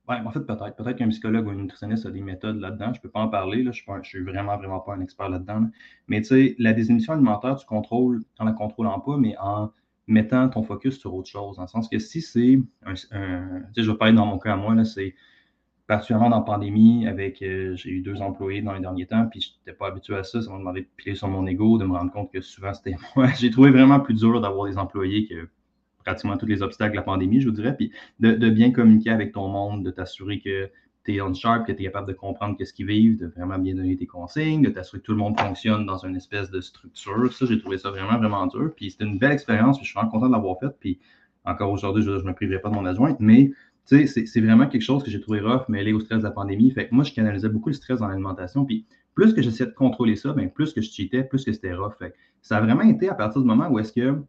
Ouais, 0.07 0.17
en 0.23 0.29
fait, 0.29 0.41
peut-être. 0.41 0.75
Peut-être 0.75 0.97
qu'un 0.97 1.09
psychologue 1.09 1.47
ou 1.47 1.49
un 1.49 1.55
nutritionniste 1.55 2.05
a 2.05 2.11
des 2.11 2.21
méthodes 2.21 2.59
là-dedans. 2.59 2.93
Je 2.93 3.01
peux 3.01 3.09
pas 3.09 3.21
en 3.21 3.27
parler. 3.27 3.63
Là. 3.63 3.71
Je 3.71 3.83
ne 3.91 4.03
suis, 4.03 4.23
vraiment, 4.23 4.55
vraiment 4.57 4.79
pas 4.79 4.93
un 4.93 5.01
expert 5.01 5.29
là-dedans. 5.29 5.67
Mais 6.07 6.21
tu 6.21 6.27
sais, 6.27 6.55
la 6.59 6.73
désémission 6.73 7.13
alimentaire, 7.13 7.55
tu 7.55 7.65
contrôles 7.65 8.23
en 8.37 8.45
la 8.45 8.51
contrôlant 8.51 8.99
pas, 8.99 9.17
mais 9.17 9.35
en 9.39 9.71
mettant 10.07 10.49
ton 10.49 10.63
focus 10.63 10.99
sur 10.99 11.13
autre 11.13 11.29
chose. 11.29 11.57
Dans 11.57 11.63
le 11.63 11.67
sens 11.67 11.89
que 11.89 11.99
si 11.99 12.21
c'est 12.21 12.59
un, 12.85 12.93
tu 12.93 13.07
sais, 13.07 13.83
je 13.83 13.91
vais 13.91 13.97
parler 13.97 14.13
dans 14.13 14.25
mon 14.25 14.37
cas 14.37 14.53
à 14.53 14.55
moi, 14.55 14.83
c'est 14.85 15.15
particulièrement 15.87 16.29
dans 16.29 16.39
la 16.39 16.43
pandémie, 16.43 17.07
avec 17.07 17.41
euh, 17.41 17.75
j'ai 17.75 17.91
eu 17.91 18.01
deux 18.01 18.21
employés 18.21 18.61
dans 18.61 18.73
les 18.73 18.79
derniers 18.79 19.05
temps, 19.05 19.27
puis 19.27 19.41
je 19.41 19.49
n'étais 19.59 19.77
pas 19.77 19.87
habitué 19.87 20.15
à 20.15 20.23
ça. 20.23 20.41
Ça 20.41 20.51
m'a 20.51 20.57
demandé 20.57 20.81
de 20.81 20.87
piler 20.97 21.15
sur 21.15 21.27
mon 21.27 21.45
ego, 21.45 21.77
de 21.77 21.85
me 21.85 21.93
rendre 21.93 22.11
compte 22.11 22.31
que 22.31 22.41
souvent 22.41 22.73
c'était 22.73 22.95
moi. 23.15 23.27
j'ai 23.37 23.49
trouvé 23.49 23.71
vraiment 23.71 23.99
plus 23.99 24.15
dur 24.15 24.41
d'avoir 24.41 24.67
des 24.67 24.77
employés 24.77 25.27
que 25.27 25.47
pratiquement 26.03 26.37
tous 26.37 26.45
les 26.45 26.61
obstacles 26.61 26.91
de 26.91 26.97
la 26.97 27.03
pandémie, 27.03 27.41
je 27.41 27.47
vous 27.47 27.55
dirais, 27.55 27.75
puis 27.75 27.91
de 28.19 28.49
bien 28.49 28.71
communiquer 28.71 29.09
avec 29.09 29.31
ton 29.31 29.47
monde, 29.47 29.83
de 29.83 29.89
t'assurer 29.89 30.39
que 30.39 30.69
tu 31.05 31.15
es 31.15 31.21
on 31.21 31.33
sharp, 31.33 31.67
que 31.67 31.71
tu 31.71 31.81
es 31.81 31.85
capable 31.85 32.07
de 32.07 32.13
comprendre 32.13 32.57
ce 32.59 32.73
qu'ils 32.73 32.87
vivent, 32.87 33.19
de 33.19 33.27
vraiment 33.27 33.57
bien 33.59 33.75
donner 33.75 33.95
tes 33.95 34.07
consignes, 34.07 34.63
de 34.63 34.69
t'assurer 34.69 34.99
que 34.99 35.05
tout 35.05 35.11
le 35.11 35.19
monde 35.19 35.39
fonctionne 35.39 35.85
dans 35.85 35.99
une 35.99 36.15
espèce 36.15 36.49
de 36.49 36.61
structure. 36.61 37.31
Ça, 37.31 37.45
j'ai 37.45 37.59
trouvé 37.59 37.77
ça 37.77 37.91
vraiment, 37.91 38.17
vraiment 38.17 38.47
dur. 38.47 38.73
Puis 38.75 38.91
c'était 38.91 39.05
une 39.05 39.19
belle 39.19 39.31
expérience, 39.31 39.77
puis 39.77 39.85
je 39.85 39.91
suis 39.91 39.95
vraiment 39.95 40.11
content 40.11 40.27
de 40.27 40.33
l'avoir 40.33 40.59
faite. 40.59 40.75
Puis 40.79 40.99
encore 41.45 41.71
aujourd'hui, 41.71 42.03
je 42.03 42.11
ne 42.11 42.21
me 42.23 42.33
priverai 42.33 42.59
pas 42.59 42.69
de 42.69 42.75
mon 42.75 42.85
adjointe, 42.85 43.19
mais 43.19 43.51
c'est 43.85 44.41
vraiment 44.41 44.67
quelque 44.67 44.81
chose 44.81 45.03
que 45.03 45.11
j'ai 45.11 45.21
trouvé 45.21 45.41
rough, 45.41 45.69
mêlé 45.69 45.93
au 45.93 45.99
stress 45.99 46.19
de 46.19 46.23
la 46.23 46.31
pandémie. 46.31 46.71
Fait 46.71 46.87
que 46.87 46.95
moi, 46.95 47.03
je 47.03 47.13
canalisais 47.13 47.49
beaucoup 47.49 47.69
le 47.69 47.75
stress 47.75 47.99
dans 47.99 48.07
l'alimentation. 48.07 48.65
Puis 48.65 48.87
plus 49.13 49.33
que 49.33 49.41
j'essayais 49.41 49.69
de 49.69 49.75
contrôler 49.75 50.15
ça, 50.15 50.33
bien, 50.33 50.47
plus 50.47 50.73
que 50.73 50.81
je 50.81 50.89
cheatais, 50.89 51.23
plus 51.23 51.45
que 51.45 51.53
c'était 51.53 51.73
rough. 51.73 51.93
Fait 51.99 52.13
ça 52.41 52.57
a 52.57 52.61
vraiment 52.61 52.81
été 52.81 53.09
à 53.09 53.13
partir 53.13 53.41
du 53.41 53.47
moment 53.47 53.69
où 53.69 53.77
est-ce 53.77 53.93
que, 53.93 54.21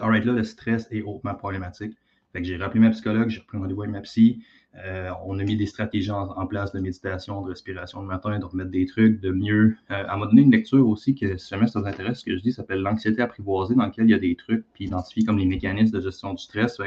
alright, 0.00 0.24
là, 0.24 0.32
le 0.32 0.44
stress 0.44 0.86
est 0.90 1.02
hautement 1.02 1.34
problématique. 1.34 1.96
Fait 2.32 2.42
que 2.42 2.46
j'ai 2.46 2.58
rappelé 2.58 2.80
ma 2.80 2.90
psychologue, 2.90 3.30
j'ai 3.30 3.40
repris 3.40 3.56
rendez-vous 3.56 3.82
avec 3.82 3.92
ma 3.92 4.02
psy. 4.02 4.42
Euh, 4.84 5.10
on 5.24 5.38
a 5.38 5.44
mis 5.44 5.56
des 5.56 5.66
stratégies 5.66 6.10
en, 6.10 6.46
place 6.46 6.72
de 6.72 6.80
méditation, 6.80 7.42
de 7.42 7.48
respiration 7.50 8.00
le 8.00 8.06
matin, 8.06 8.38
de 8.38 8.44
remettre 8.44 8.70
des 8.70 8.86
trucs, 8.86 9.20
de 9.20 9.30
mieux. 9.30 9.76
Euh, 9.90 10.04
elle 10.10 10.18
m'a 10.18 10.26
donné 10.26 10.42
une 10.42 10.52
lecture 10.52 10.86
aussi 10.88 11.14
que, 11.14 11.36
si 11.36 11.48
jamais 11.48 11.66
ça 11.66 11.80
vous 11.80 11.86
intéresse, 11.86 12.20
ce 12.20 12.24
que 12.24 12.36
je 12.36 12.42
dis, 12.42 12.52
s'appelle 12.52 12.80
L'anxiété 12.80 13.22
apprivoisée, 13.22 13.74
dans 13.74 13.86
lequel 13.86 14.04
il 14.04 14.10
y 14.10 14.14
a 14.14 14.18
des 14.18 14.36
trucs, 14.36 14.64
puis 14.72 14.84
identifié 14.84 15.24
comme 15.24 15.38
les 15.38 15.46
mécanismes 15.46 15.96
de 15.96 16.02
gestion 16.02 16.34
du 16.34 16.42
stress. 16.42 16.78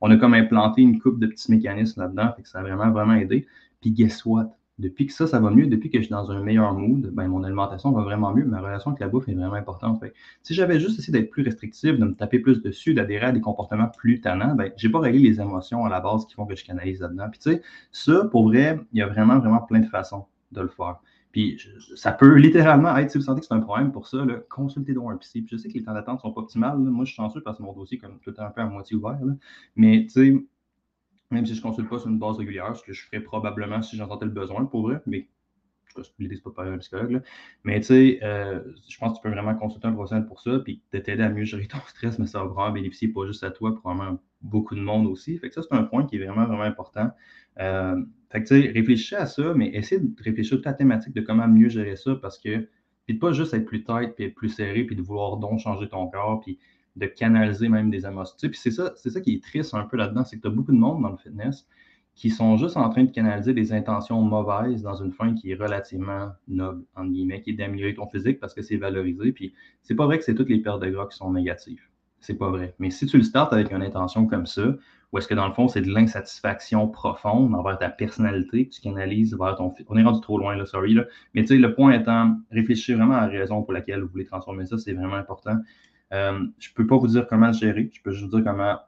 on 0.00 0.10
a 0.10 0.16
comme 0.16 0.34
implanté 0.34 0.82
une 0.82 1.00
coupe 1.00 1.18
de 1.18 1.26
petits 1.26 1.50
mécanismes 1.50 2.02
là-dedans, 2.02 2.34
ça 2.44 2.60
a 2.60 2.62
vraiment, 2.62 2.90
vraiment 2.90 3.14
aidé. 3.14 3.46
Puis 3.80 3.90
guess 3.90 4.24
what? 4.24 4.59
Depuis 4.80 5.06
que 5.06 5.12
ça, 5.12 5.26
ça 5.26 5.38
va 5.38 5.50
mieux, 5.50 5.66
depuis 5.66 5.90
que 5.90 5.98
je 5.98 6.04
suis 6.04 6.10
dans 6.10 6.30
un 6.30 6.40
meilleur 6.42 6.72
mood, 6.72 7.10
ben, 7.12 7.28
mon 7.28 7.44
alimentation 7.44 7.92
va 7.92 8.02
vraiment 8.02 8.32
mieux. 8.34 8.44
Ma 8.44 8.60
relation 8.60 8.90
avec 8.90 9.00
la 9.00 9.08
bouffe 9.08 9.28
est 9.28 9.34
vraiment 9.34 9.54
importante. 9.54 10.02
si 10.42 10.54
j'avais 10.54 10.80
juste 10.80 10.98
essayé 10.98 11.12
d'être 11.12 11.30
plus 11.30 11.42
restrictif, 11.42 11.98
de 11.98 12.04
me 12.04 12.14
taper 12.14 12.38
plus 12.38 12.62
dessus, 12.62 12.94
d'adhérer 12.94 13.26
à 13.26 13.32
des 13.32 13.40
comportements 13.40 13.88
plus 13.88 14.20
tannants, 14.20 14.54
ben, 14.54 14.72
je 14.76 14.86
n'ai 14.86 14.92
pas 14.92 15.00
réglé 15.00 15.20
les 15.20 15.40
émotions 15.40 15.84
à 15.84 15.90
la 15.90 16.00
base 16.00 16.26
qui 16.26 16.34
font 16.34 16.46
que 16.46 16.56
je 16.56 16.64
canalise 16.64 17.00
là-dedans. 17.00 17.28
Puis, 17.30 17.40
tu 17.40 17.50
sais, 17.52 17.62
ça, 17.92 18.24
pour 18.24 18.44
vrai, 18.44 18.80
il 18.92 18.98
y 18.98 19.02
a 19.02 19.06
vraiment, 19.06 19.38
vraiment 19.38 19.60
plein 19.60 19.80
de 19.80 19.86
façons 19.86 20.26
de 20.52 20.62
le 20.62 20.68
faire. 20.68 21.00
Puis, 21.32 21.60
ça 21.94 22.10
peut 22.10 22.34
littéralement 22.36 22.96
être, 22.96 23.10
si 23.10 23.18
vous 23.18 23.24
sentez 23.24 23.40
que 23.40 23.46
c'est 23.46 23.54
un 23.54 23.60
problème 23.60 23.92
pour 23.92 24.08
ça, 24.08 24.24
consultez 24.48 24.94
donc 24.94 25.12
un 25.12 25.16
psy. 25.18 25.46
Je 25.48 25.56
sais 25.56 25.68
que 25.68 25.74
les 25.74 25.84
temps 25.84 25.94
d'attente 25.94 26.20
sont 26.20 26.32
pas 26.32 26.40
optimales. 26.40 26.78
Moi, 26.78 27.04
je 27.04 27.10
suis 27.12 27.16
chanceux 27.16 27.40
parce 27.42 27.58
que 27.58 27.62
mon 27.62 27.72
dossier 27.72 27.98
est 27.98 28.00
comme 28.00 28.18
tout 28.18 28.34
un 28.38 28.50
peu 28.50 28.62
à 28.62 28.66
moitié 28.66 28.96
ouvert. 28.96 29.18
Mais, 29.76 30.06
tu 30.06 30.10
sais, 30.10 30.44
même 31.30 31.46
si 31.46 31.54
je 31.54 31.60
ne 31.60 31.62
consulte 31.62 31.88
pas 31.88 31.98
sur 31.98 32.08
une 32.08 32.18
base 32.18 32.36
régulière, 32.36 32.76
ce 32.76 32.82
que 32.82 32.92
je 32.92 33.04
ferais 33.04 33.20
probablement 33.20 33.82
si 33.82 33.96
j'en 33.96 34.08
sentais 34.08 34.24
le 34.24 34.32
besoin 34.32 34.64
pour 34.64 34.82
vrai, 34.82 35.00
mais 35.06 35.28
je 35.96 36.02
l'idée, 36.18 36.36
c'est 36.36 36.42
pas 36.42 36.50
parler 36.50 36.70
à 36.70 36.74
un 36.74 36.78
psychologue. 36.78 37.22
Mais 37.64 37.80
tu 37.80 37.86
sais, 37.86 38.20
euh, 38.22 38.60
je 38.88 38.98
pense 38.98 39.12
que 39.12 39.16
tu 39.16 39.22
peux 39.22 39.30
vraiment 39.30 39.54
consulter 39.54 39.88
un 39.88 39.92
professionnel 39.92 40.26
pour 40.26 40.40
ça, 40.40 40.58
puis 40.60 40.82
de 40.92 40.98
t'aider 40.98 41.22
à 41.22 41.28
mieux 41.28 41.44
gérer 41.44 41.66
ton 41.66 41.78
stress, 41.88 42.18
mais 42.18 42.26
ça 42.26 42.40
va 42.40 42.46
vraiment 42.46 42.72
bénéficier 42.72 43.08
pas 43.08 43.26
juste 43.26 43.42
à 43.44 43.50
toi, 43.50 43.74
probablement 43.74 44.20
beaucoup 44.42 44.74
de 44.74 44.80
monde 44.80 45.06
aussi. 45.06 45.36
Fait 45.38 45.48
que 45.48 45.54
ça, 45.54 45.62
c'est 45.62 45.74
un 45.74 45.84
point 45.84 46.06
qui 46.06 46.16
est 46.16 46.24
vraiment, 46.24 46.46
vraiment 46.46 46.62
important. 46.62 47.10
Euh, 47.58 48.02
fait 48.30 48.42
que 48.42 48.48
tu 48.48 48.62
sais, 48.62 48.70
réfléchissez 48.70 49.16
à 49.16 49.26
ça, 49.26 49.54
mais 49.54 49.70
essayez 49.74 50.00
de 50.00 50.10
réfléchir 50.22 50.54
à 50.54 50.56
toute 50.56 50.66
la 50.66 50.74
thématique 50.74 51.14
de 51.14 51.20
comment 51.20 51.48
mieux 51.48 51.68
gérer 51.68 51.96
ça, 51.96 52.14
parce 52.14 52.38
que, 52.38 52.68
puis 53.06 53.14
de 53.14 53.18
pas 53.18 53.32
juste 53.32 53.54
être 53.54 53.64
plus 53.64 53.84
tête, 53.84 54.14
puis 54.14 54.24
être 54.24 54.34
plus 54.34 54.50
serré, 54.50 54.84
puis 54.84 54.96
de 54.96 55.02
vouloir 55.02 55.36
donc 55.38 55.58
changer 55.58 55.88
ton 55.88 56.08
corps, 56.08 56.40
puis 56.40 56.58
de 57.00 57.06
canaliser 57.06 57.68
même 57.68 57.90
des 57.90 58.06
émotions. 58.06 58.36
puis 58.40 58.54
c'est 58.54 58.70
ça, 58.70 58.92
c'est 58.94 59.10
ça 59.10 59.20
qui 59.20 59.34
est 59.34 59.42
triste 59.42 59.74
un 59.74 59.84
peu 59.84 59.96
là-dedans, 59.96 60.24
c'est 60.24 60.36
que 60.36 60.42
tu 60.42 60.48
as 60.48 60.50
beaucoup 60.50 60.72
de 60.72 60.78
monde 60.78 61.02
dans 61.02 61.10
le 61.10 61.16
fitness 61.16 61.66
qui 62.14 62.28
sont 62.28 62.58
juste 62.58 62.76
en 62.76 62.90
train 62.90 63.04
de 63.04 63.10
canaliser 63.10 63.54
des 63.54 63.72
intentions 63.72 64.20
mauvaises 64.20 64.82
dans 64.82 64.96
une 64.96 65.12
fin 65.12 65.34
qui 65.34 65.52
est 65.52 65.54
relativement 65.54 66.32
noble, 66.48 66.84
en 66.94 67.06
guillemets, 67.06 67.40
qui 67.40 67.50
est 67.50 67.54
d'améliorer 67.54 67.94
ton 67.94 68.06
physique 68.06 68.40
parce 68.40 68.52
que 68.52 68.60
c'est 68.60 68.76
valorisé. 68.76 69.32
Puis 69.32 69.54
c'est 69.82 69.94
pas 69.94 70.04
vrai 70.04 70.18
que 70.18 70.24
c'est 70.24 70.34
toutes 70.34 70.50
les 70.50 70.58
pertes 70.58 70.82
de 70.82 70.90
gras 70.90 71.06
qui 71.06 71.16
sont 71.16 71.32
négatives. 71.32 71.80
c'est 72.18 72.34
pas 72.34 72.50
vrai. 72.50 72.74
Mais 72.78 72.90
si 72.90 73.06
tu 73.06 73.16
le 73.16 73.22
startes 73.22 73.54
avec 73.54 73.72
une 73.72 73.82
intention 73.82 74.26
comme 74.26 74.44
ça, 74.44 74.74
ou 75.12 75.18
est-ce 75.18 75.26
que 75.26 75.34
dans 75.34 75.48
le 75.48 75.54
fond, 75.54 75.66
c'est 75.68 75.80
de 75.80 75.90
l'insatisfaction 75.90 76.86
profonde 76.88 77.54
envers 77.54 77.78
ta 77.78 77.88
personnalité 77.88 78.68
que 78.68 78.74
tu 78.74 78.80
canalises 78.82 79.36
vers 79.36 79.56
ton 79.56 79.74
On 79.88 79.96
est 79.96 80.02
rendu 80.02 80.20
trop 80.20 80.38
loin, 80.38 80.54
là, 80.54 80.66
sorry. 80.66 80.94
Là. 80.94 81.04
Mais 81.34 81.42
tu 81.42 81.48
sais, 81.48 81.56
le 81.56 81.74
point 81.74 81.92
étant, 81.92 82.36
réfléchir 82.50 82.98
vraiment 82.98 83.14
à 83.14 83.22
la 83.22 83.26
raison 83.26 83.62
pour 83.62 83.72
laquelle 83.72 84.02
vous 84.02 84.08
voulez 84.08 84.26
transformer 84.26 84.66
ça, 84.66 84.76
c'est 84.78 84.92
vraiment 84.92 85.16
important. 85.16 85.56
Euh, 86.12 86.46
je 86.58 86.70
ne 86.70 86.74
peux 86.74 86.86
pas 86.86 86.96
vous 86.96 87.06
dire 87.06 87.26
comment 87.28 87.52
gérer, 87.52 87.90
je 87.92 88.00
peux 88.02 88.10
juste 88.10 88.24
vous 88.24 88.36
dire 88.36 88.44
comment, 88.44 88.78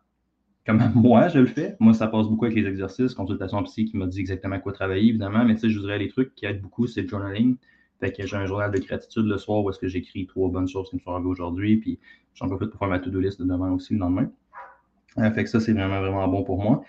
comment 0.66 0.90
moi 0.94 1.28
je 1.28 1.38
le 1.38 1.46
fais. 1.46 1.76
Moi, 1.80 1.94
ça 1.94 2.08
passe 2.08 2.26
beaucoup 2.26 2.46
avec 2.46 2.56
les 2.56 2.66
exercices, 2.66 3.14
consultation 3.14 3.62
psy 3.64 3.84
qui 3.84 3.96
m'a 3.96 4.06
dit 4.06 4.20
exactement 4.20 4.58
quoi 4.58 4.72
travailler, 4.72 5.08
évidemment, 5.08 5.44
mais 5.44 5.54
tu 5.54 5.62
sais, 5.62 5.70
je 5.70 5.78
vous 5.78 5.84
dirais 5.84 5.98
les 5.98 6.08
trucs 6.08 6.34
qui 6.34 6.46
aident 6.46 6.60
beaucoup, 6.60 6.86
c'est 6.86 7.02
le 7.02 7.08
journaling. 7.08 7.56
Fait 8.00 8.12
que 8.12 8.26
j'ai 8.26 8.36
un 8.36 8.46
journal 8.46 8.72
de 8.72 8.78
gratitude 8.78 9.26
le 9.26 9.38
soir 9.38 9.62
où 9.62 9.70
est-ce 9.70 9.78
que 9.78 9.86
j'écris 9.86 10.26
trois 10.26 10.50
bonnes 10.50 10.66
choses 10.66 10.90
qui 10.90 10.96
me 10.96 11.00
sont 11.00 11.12
arrivées 11.12 11.28
aujourd'hui, 11.28 11.76
puis 11.76 12.00
j'en 12.34 12.48
profite 12.48 12.70
pour 12.70 12.80
faire 12.80 12.88
ma 12.88 12.98
to-do 12.98 13.20
list 13.20 13.40
de 13.40 13.44
demain 13.44 13.70
aussi 13.70 13.92
le 13.92 14.00
lendemain. 14.00 14.28
Euh, 15.18 15.30
fait 15.30 15.44
que 15.44 15.50
ça, 15.50 15.60
c'est 15.60 15.72
vraiment, 15.72 16.00
vraiment 16.00 16.26
bon 16.26 16.42
pour 16.42 16.60
moi. 16.60 16.82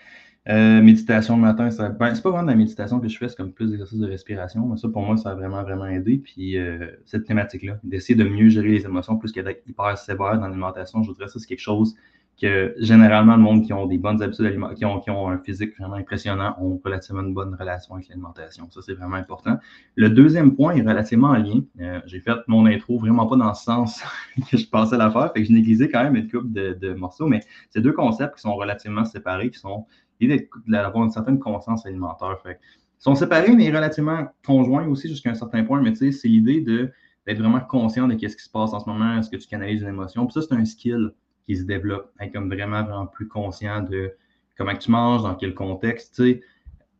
Euh, 0.50 0.82
méditation 0.82 1.36
le 1.36 1.42
matin, 1.42 1.70
ben, 1.98 2.14
c'est 2.14 2.22
pas 2.22 2.28
vraiment 2.28 2.42
de 2.42 2.50
la 2.50 2.54
méditation 2.54 3.00
que 3.00 3.08
je 3.08 3.16
fais, 3.16 3.28
c'est 3.28 3.36
comme 3.36 3.52
plus 3.52 3.70
d'exercices 3.70 3.98
de 3.98 4.06
respiration. 4.06 4.66
Mais 4.66 4.76
ça, 4.76 4.88
pour 4.88 5.02
moi, 5.02 5.16
ça 5.16 5.30
a 5.30 5.34
vraiment, 5.34 5.62
vraiment 5.62 5.86
aidé. 5.86 6.18
Puis 6.18 6.58
euh, 6.58 6.90
cette 7.06 7.24
thématique-là, 7.24 7.78
d'essayer 7.82 8.14
de 8.14 8.28
mieux 8.28 8.50
gérer 8.50 8.68
les 8.68 8.84
émotions 8.84 9.16
plus 9.16 9.32
qu'être 9.32 9.50
hyper 9.66 9.96
sévère 9.96 10.38
dans 10.38 10.46
l'alimentation, 10.46 11.02
je 11.02 11.08
voudrais 11.08 11.28
ça, 11.28 11.38
c'est 11.38 11.46
quelque 11.46 11.60
chose 11.60 11.94
que 12.40 12.74
généralement, 12.78 13.36
le 13.36 13.42
monde 13.42 13.64
qui 13.64 13.72
ont 13.72 13.86
des 13.86 13.98
bonnes 13.98 14.20
habitudes 14.22 14.46
alimentaires, 14.46 14.76
qui 14.76 14.84
ont, 14.84 15.00
qui 15.00 15.10
ont 15.10 15.28
un 15.28 15.38
physique 15.38 15.76
vraiment 15.78 15.94
impressionnant, 15.94 16.56
ont 16.60 16.80
relativement 16.84 17.22
une 17.22 17.32
bonne 17.32 17.54
relation 17.54 17.94
avec 17.94 18.08
l'alimentation. 18.08 18.68
Ça, 18.70 18.80
c'est 18.82 18.94
vraiment 18.94 19.16
important. 19.16 19.58
Le 19.94 20.10
deuxième 20.10 20.54
point 20.54 20.74
est 20.74 20.82
relativement 20.82 21.28
en 21.28 21.36
lien. 21.36 21.60
Euh, 21.80 22.00
j'ai 22.06 22.20
fait 22.20 22.36
mon 22.48 22.66
intro 22.66 22.98
vraiment 22.98 23.26
pas 23.26 23.36
dans 23.36 23.48
le 23.48 23.54
sens 23.54 24.02
que 24.50 24.56
je 24.56 24.66
pensais 24.68 24.96
la 24.96 25.10
faire, 25.10 25.32
fait 25.32 25.42
que 25.42 25.48
je 25.48 25.52
néglisais 25.52 25.88
quand 25.88 26.02
même 26.02 26.16
une 26.16 26.28
couple 26.28 26.50
de, 26.50 26.76
de 26.80 26.94
morceaux, 26.94 27.28
mais 27.28 27.40
c'est 27.70 27.80
deux 27.80 27.92
concepts 27.92 28.34
qui 28.34 28.42
sont 28.42 28.56
relativement 28.56 29.04
séparés, 29.04 29.50
qui 29.50 29.58
sont 29.58 29.86
l'idée 30.20 30.48
d'avoir 30.66 31.04
une 31.04 31.10
certaine 31.10 31.38
conscience 31.38 31.86
alimentaire. 31.86 32.38
Fait 32.42 32.58
ils 32.98 33.02
sont 33.02 33.14
séparés, 33.14 33.54
mais 33.54 33.70
relativement 33.70 34.28
conjoints 34.46 34.86
aussi 34.88 35.08
jusqu'à 35.08 35.30
un 35.30 35.34
certain 35.34 35.64
point, 35.64 35.80
mais 35.82 35.92
tu 35.92 35.98
sais, 35.98 36.12
c'est 36.12 36.28
l'idée 36.28 36.60
d'être 36.60 37.38
vraiment 37.38 37.60
conscient 37.60 38.08
de 38.08 38.12
ce 38.14 38.36
qui 38.36 38.42
se 38.42 38.50
passe 38.50 38.72
en 38.72 38.80
ce 38.80 38.88
moment, 38.88 39.18
est-ce 39.18 39.28
que 39.28 39.36
tu 39.36 39.46
canalises 39.46 39.82
une 39.82 39.88
émotion? 39.88 40.26
Puis 40.26 40.34
ça, 40.34 40.42
c'est 40.42 40.54
un 40.54 40.64
skill 40.64 41.12
qui 41.46 41.56
se 41.56 41.64
développe, 41.64 42.10
être 42.20 42.32
comme 42.32 42.48
vraiment, 42.48 42.82
vraiment 42.82 43.06
plus 43.06 43.28
conscient 43.28 43.82
de 43.82 44.12
comment 44.56 44.74
tu 44.74 44.90
manges, 44.90 45.22
dans 45.22 45.34
quel 45.34 45.54
contexte. 45.54 46.14
Tu 46.14 46.22
sais, 46.22 46.40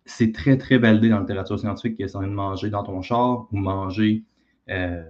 c'est 0.04 0.32
très, 0.32 0.58
très 0.58 0.78
validé 0.78 1.08
dans 1.08 1.16
la 1.16 1.22
littérature 1.22 1.58
scientifique 1.58 1.96
que 1.98 2.06
c'est 2.06 2.18
de 2.18 2.26
manger 2.26 2.68
dans 2.68 2.82
ton 2.82 3.00
char 3.00 3.46
ou 3.50 3.56
manger 3.56 4.24
euh, 4.68 5.02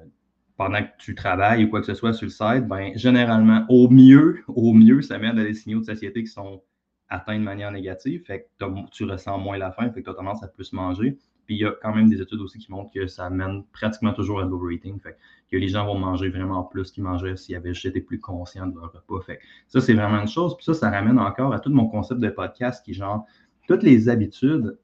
pendant 0.57 0.83
que 0.83 0.91
tu 0.99 1.15
travailles 1.15 1.65
ou 1.65 1.71
quoi 1.71 1.81
que 1.81 1.87
ce 1.87 1.95
soit 1.95 2.13
sur 2.13 2.27
le 2.27 2.31
site, 2.31 2.69
ben, 2.69 2.93
généralement, 2.97 3.65
au 3.69 3.89
mieux, 3.89 4.45
au 4.49 4.73
mieux, 4.73 5.03
ça 5.03 5.19
mène 5.19 5.39
à 5.39 5.45
des 5.45 5.55
signaux 5.55 5.81
de 5.81 5.85
satiété 5.85 6.23
qui 6.23 6.31
sont 6.31 6.63
atteints 7.15 7.39
de 7.39 7.45
manière 7.45 7.71
négative. 7.71 8.25
Fait 8.27 8.49
que 8.59 8.65
tu 8.93 9.05
ressens 9.05 9.39
moins 9.39 9.59
la 9.59 9.73
faim, 9.73 9.91
fait 9.91 10.01
que 10.01 10.05
tu 10.05 10.11
as 10.11 10.15
tendance 10.15 10.43
à 10.43 10.49
plus 10.49 10.73
manger. 10.73 11.17
Puis 11.47 11.57
il 11.57 11.61
y 11.61 11.65
a 11.67 11.73
quand 11.83 11.95
même 11.95 12.09
des 12.09 12.21
études 12.21 12.41
aussi 12.41 12.59
qui 12.59 12.71
montrent 12.71 12.91
que 12.93 13.07
ça 13.07 13.29
mène 13.29 13.65
pratiquement 13.73 14.13
toujours 14.15 14.41
à 14.41 14.45
l'overeating. 14.45 14.99
Fait 15.01 15.17
que 15.51 15.57
les 15.57 15.69
gens 15.69 15.85
vont 15.85 15.99
manger 15.99 16.31
vraiment 16.31 16.63
plus 16.65 16.91
qu'ils 16.91 17.03
mangeaient 17.03 17.37
s'ils 17.37 17.55
avaient 17.55 17.75
juste 17.75 17.87
été 17.87 18.01
plus 18.01 18.19
conscients 18.19 18.67
de 18.67 18.75
leur 18.75 18.93
repas. 18.93 19.21
Fait 19.21 19.41
ça, 19.69 19.81
c'est 19.81 19.95
vraiment 19.95 20.21
une 20.21 20.29
chose. 20.29 20.57
Puis 20.57 20.65
ça, 20.65 20.75
ça 20.75 20.91
ramène 20.91 21.19
encore 21.19 21.53
à 21.53 21.61
tout 21.61 21.71
mon 21.71 21.87
concept 21.87 22.21
de 22.21 22.31
podcast 22.31 22.85
qui 22.85 22.93
est 22.93 22.95
genre 22.95 23.27
toutes 23.69 23.83
les 23.83 24.09
habitudes 24.09 24.79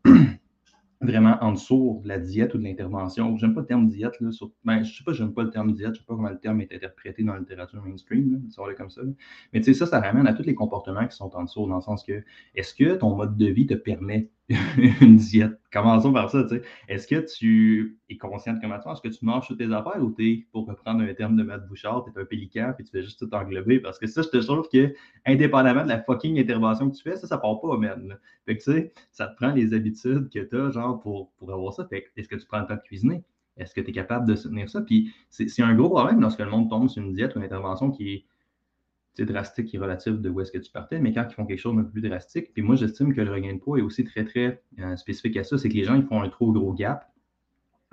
vraiment 1.01 1.39
en 1.41 1.53
dessous 1.53 2.01
de 2.03 2.09
la 2.09 2.19
diète 2.19 2.55
ou 2.55 2.59
de 2.59 2.65
l'intervention. 2.65 3.37
J'aime 3.37 3.55
pas 3.55 3.61
le 3.61 3.67
terme 3.67 3.87
diète. 3.87 4.21
Là, 4.21 4.31
sur, 4.33 4.51
ben, 4.65 4.83
je 4.83 4.99
sais 4.99 5.05
pas, 5.05 5.13
j'aime 5.13 5.33
pas 5.33 5.43
le 5.43 5.51
terme 5.51 5.73
diète. 5.73 5.95
Je 5.95 6.01
sais 6.01 6.07
pas 6.07 6.15
comment 6.15 6.29
le 6.29 6.39
terme 6.39 6.61
est 6.61 6.73
interprété 6.73 7.23
dans 7.23 7.33
la 7.33 7.41
littérature 7.41 7.83
mainstream. 7.83 8.33
Là, 8.33 8.75
comme 8.75 8.91
ça. 8.91 9.03
Mais 9.53 9.61
tu 9.61 9.67
sais, 9.67 9.75
ça, 9.75 9.87
ça 9.87 10.01
ramène 10.01 10.27
à 10.27 10.35
tous 10.35 10.43
les 10.43 10.55
comportements 10.55 11.07
qui 11.07 11.17
sont 11.17 11.35
en 11.35 11.45
dessous, 11.45 11.67
dans 11.67 11.77
le 11.77 11.83
sens 11.83 12.05
que 12.05 12.23
est-ce 12.55 12.75
que 12.75 12.95
ton 12.97 13.17
mode 13.17 13.37
de 13.37 13.47
vie 13.47 13.67
te 13.67 13.75
permet 13.75 14.31
une 15.01 15.17
diète. 15.17 15.61
Commençons 15.73 16.13
par 16.13 16.29
ça, 16.29 16.43
tu 16.43 16.57
sais. 16.57 16.63
Est-ce 16.89 17.07
que 17.07 17.25
tu 17.25 17.99
es 18.09 18.17
conscient 18.17 18.55
de 18.55 18.61
comment 18.61 18.81
tu? 18.81 18.89
Est-ce 18.89 19.01
que 19.01 19.09
tu 19.09 19.25
manges 19.25 19.47
toutes 19.47 19.59
tes 19.59 19.73
affaires 19.73 20.03
ou 20.03 20.11
t'es, 20.11 20.47
pour 20.51 20.67
reprendre 20.67 21.03
un 21.05 21.15
terme 21.15 21.37
de 21.37 21.45
Matt 21.45 21.69
Bouchard, 21.69 22.05
t'es 22.05 22.21
un 22.21 22.25
pélican 22.25 22.75
et 22.77 22.83
tu 22.83 22.91
fais 22.91 23.03
juste 23.03 23.21
tout 23.21 23.33
englober? 23.33 23.79
Parce 23.79 23.99
que 24.01 24.09
ça, 24.09 24.23
je 24.23 24.29
te 24.29 24.39
trouve 24.39 24.69
que, 24.69 24.93
indépendamment 25.25 25.85
de 25.85 25.89
la 25.89 26.03
fucking 26.03 26.39
intervention 26.41 26.91
que 26.91 26.97
tu 26.97 27.03
fais, 27.03 27.17
ça, 27.17 27.29
ça 27.29 27.39
part 27.39 27.61
pas, 27.61 27.77
man. 27.77 28.19
Fait 28.45 28.57
que, 28.57 28.65
tu 28.65 28.73
sais, 28.73 28.93
ça 29.13 29.29
te 29.29 29.37
prend 29.37 29.53
les 29.53 29.73
habitudes 29.73 30.29
que 30.31 30.41
tu 30.41 30.57
as, 30.57 30.71
genre, 30.71 30.99
pour, 30.99 31.31
pour 31.39 31.53
avoir 31.53 31.73
ça. 31.73 31.87
Fait 31.87 32.07
est-ce 32.17 32.29
que 32.29 32.37
tu 32.37 32.47
prends 32.47 32.61
le 32.61 32.67
temps 32.67 32.75
de 32.75 32.81
cuisiner? 32.81 33.23
Est-ce 33.57 33.73
que 33.73 33.81
tu 33.81 33.91
es 33.91 33.93
capable 33.93 34.27
de 34.27 34.35
soutenir 34.35 34.69
ça? 34.69 34.81
Puis, 34.81 35.15
c'est 35.29 35.63
un 35.63 35.75
gros 35.75 35.91
problème 35.91 36.21
lorsque 36.21 36.41
le 36.41 36.51
monde 36.51 36.69
tombe 36.69 36.89
sur 36.89 37.03
une 37.03 37.13
diète 37.13 37.37
ou 37.37 37.39
une 37.39 37.45
intervention 37.45 37.93
qui 37.93 38.15
est 38.15 38.25
drastique 39.25 39.75
et 39.75 39.79
relatif 39.79 40.15
de 40.15 40.29
où 40.29 40.41
est-ce 40.41 40.53
que 40.53 40.59
tu 40.59 40.71
partais, 40.71 40.99
mais 40.99 41.13
quand 41.13 41.27
ils 41.29 41.35
font 41.35 41.47
quelque 41.47 41.59
chose 41.59 41.77
d'un 41.77 41.83
peu 41.83 41.91
plus 41.91 42.03
drastique, 42.03 42.53
puis 42.53 42.63
moi 42.63 42.77
j'estime 42.77 43.15
que 43.15 43.21
le 43.21 43.31
regain 43.31 43.55
de 43.55 43.59
poids 43.59 43.79
est 43.79 43.83
aussi 43.83 44.05
très 44.05 44.25
très 44.25 44.63
euh, 44.79 44.97
spécifique 44.97 45.37
à 45.37 45.45
ça, 45.45 45.59
c'est 45.59 45.69
que 45.69 45.75
les 45.75 45.85
gens 45.85 45.95
ils 45.95 46.05
font 46.05 46.23
un 46.23 46.29
trop 46.29 46.53
gros 46.53 46.73
gap 46.73 47.11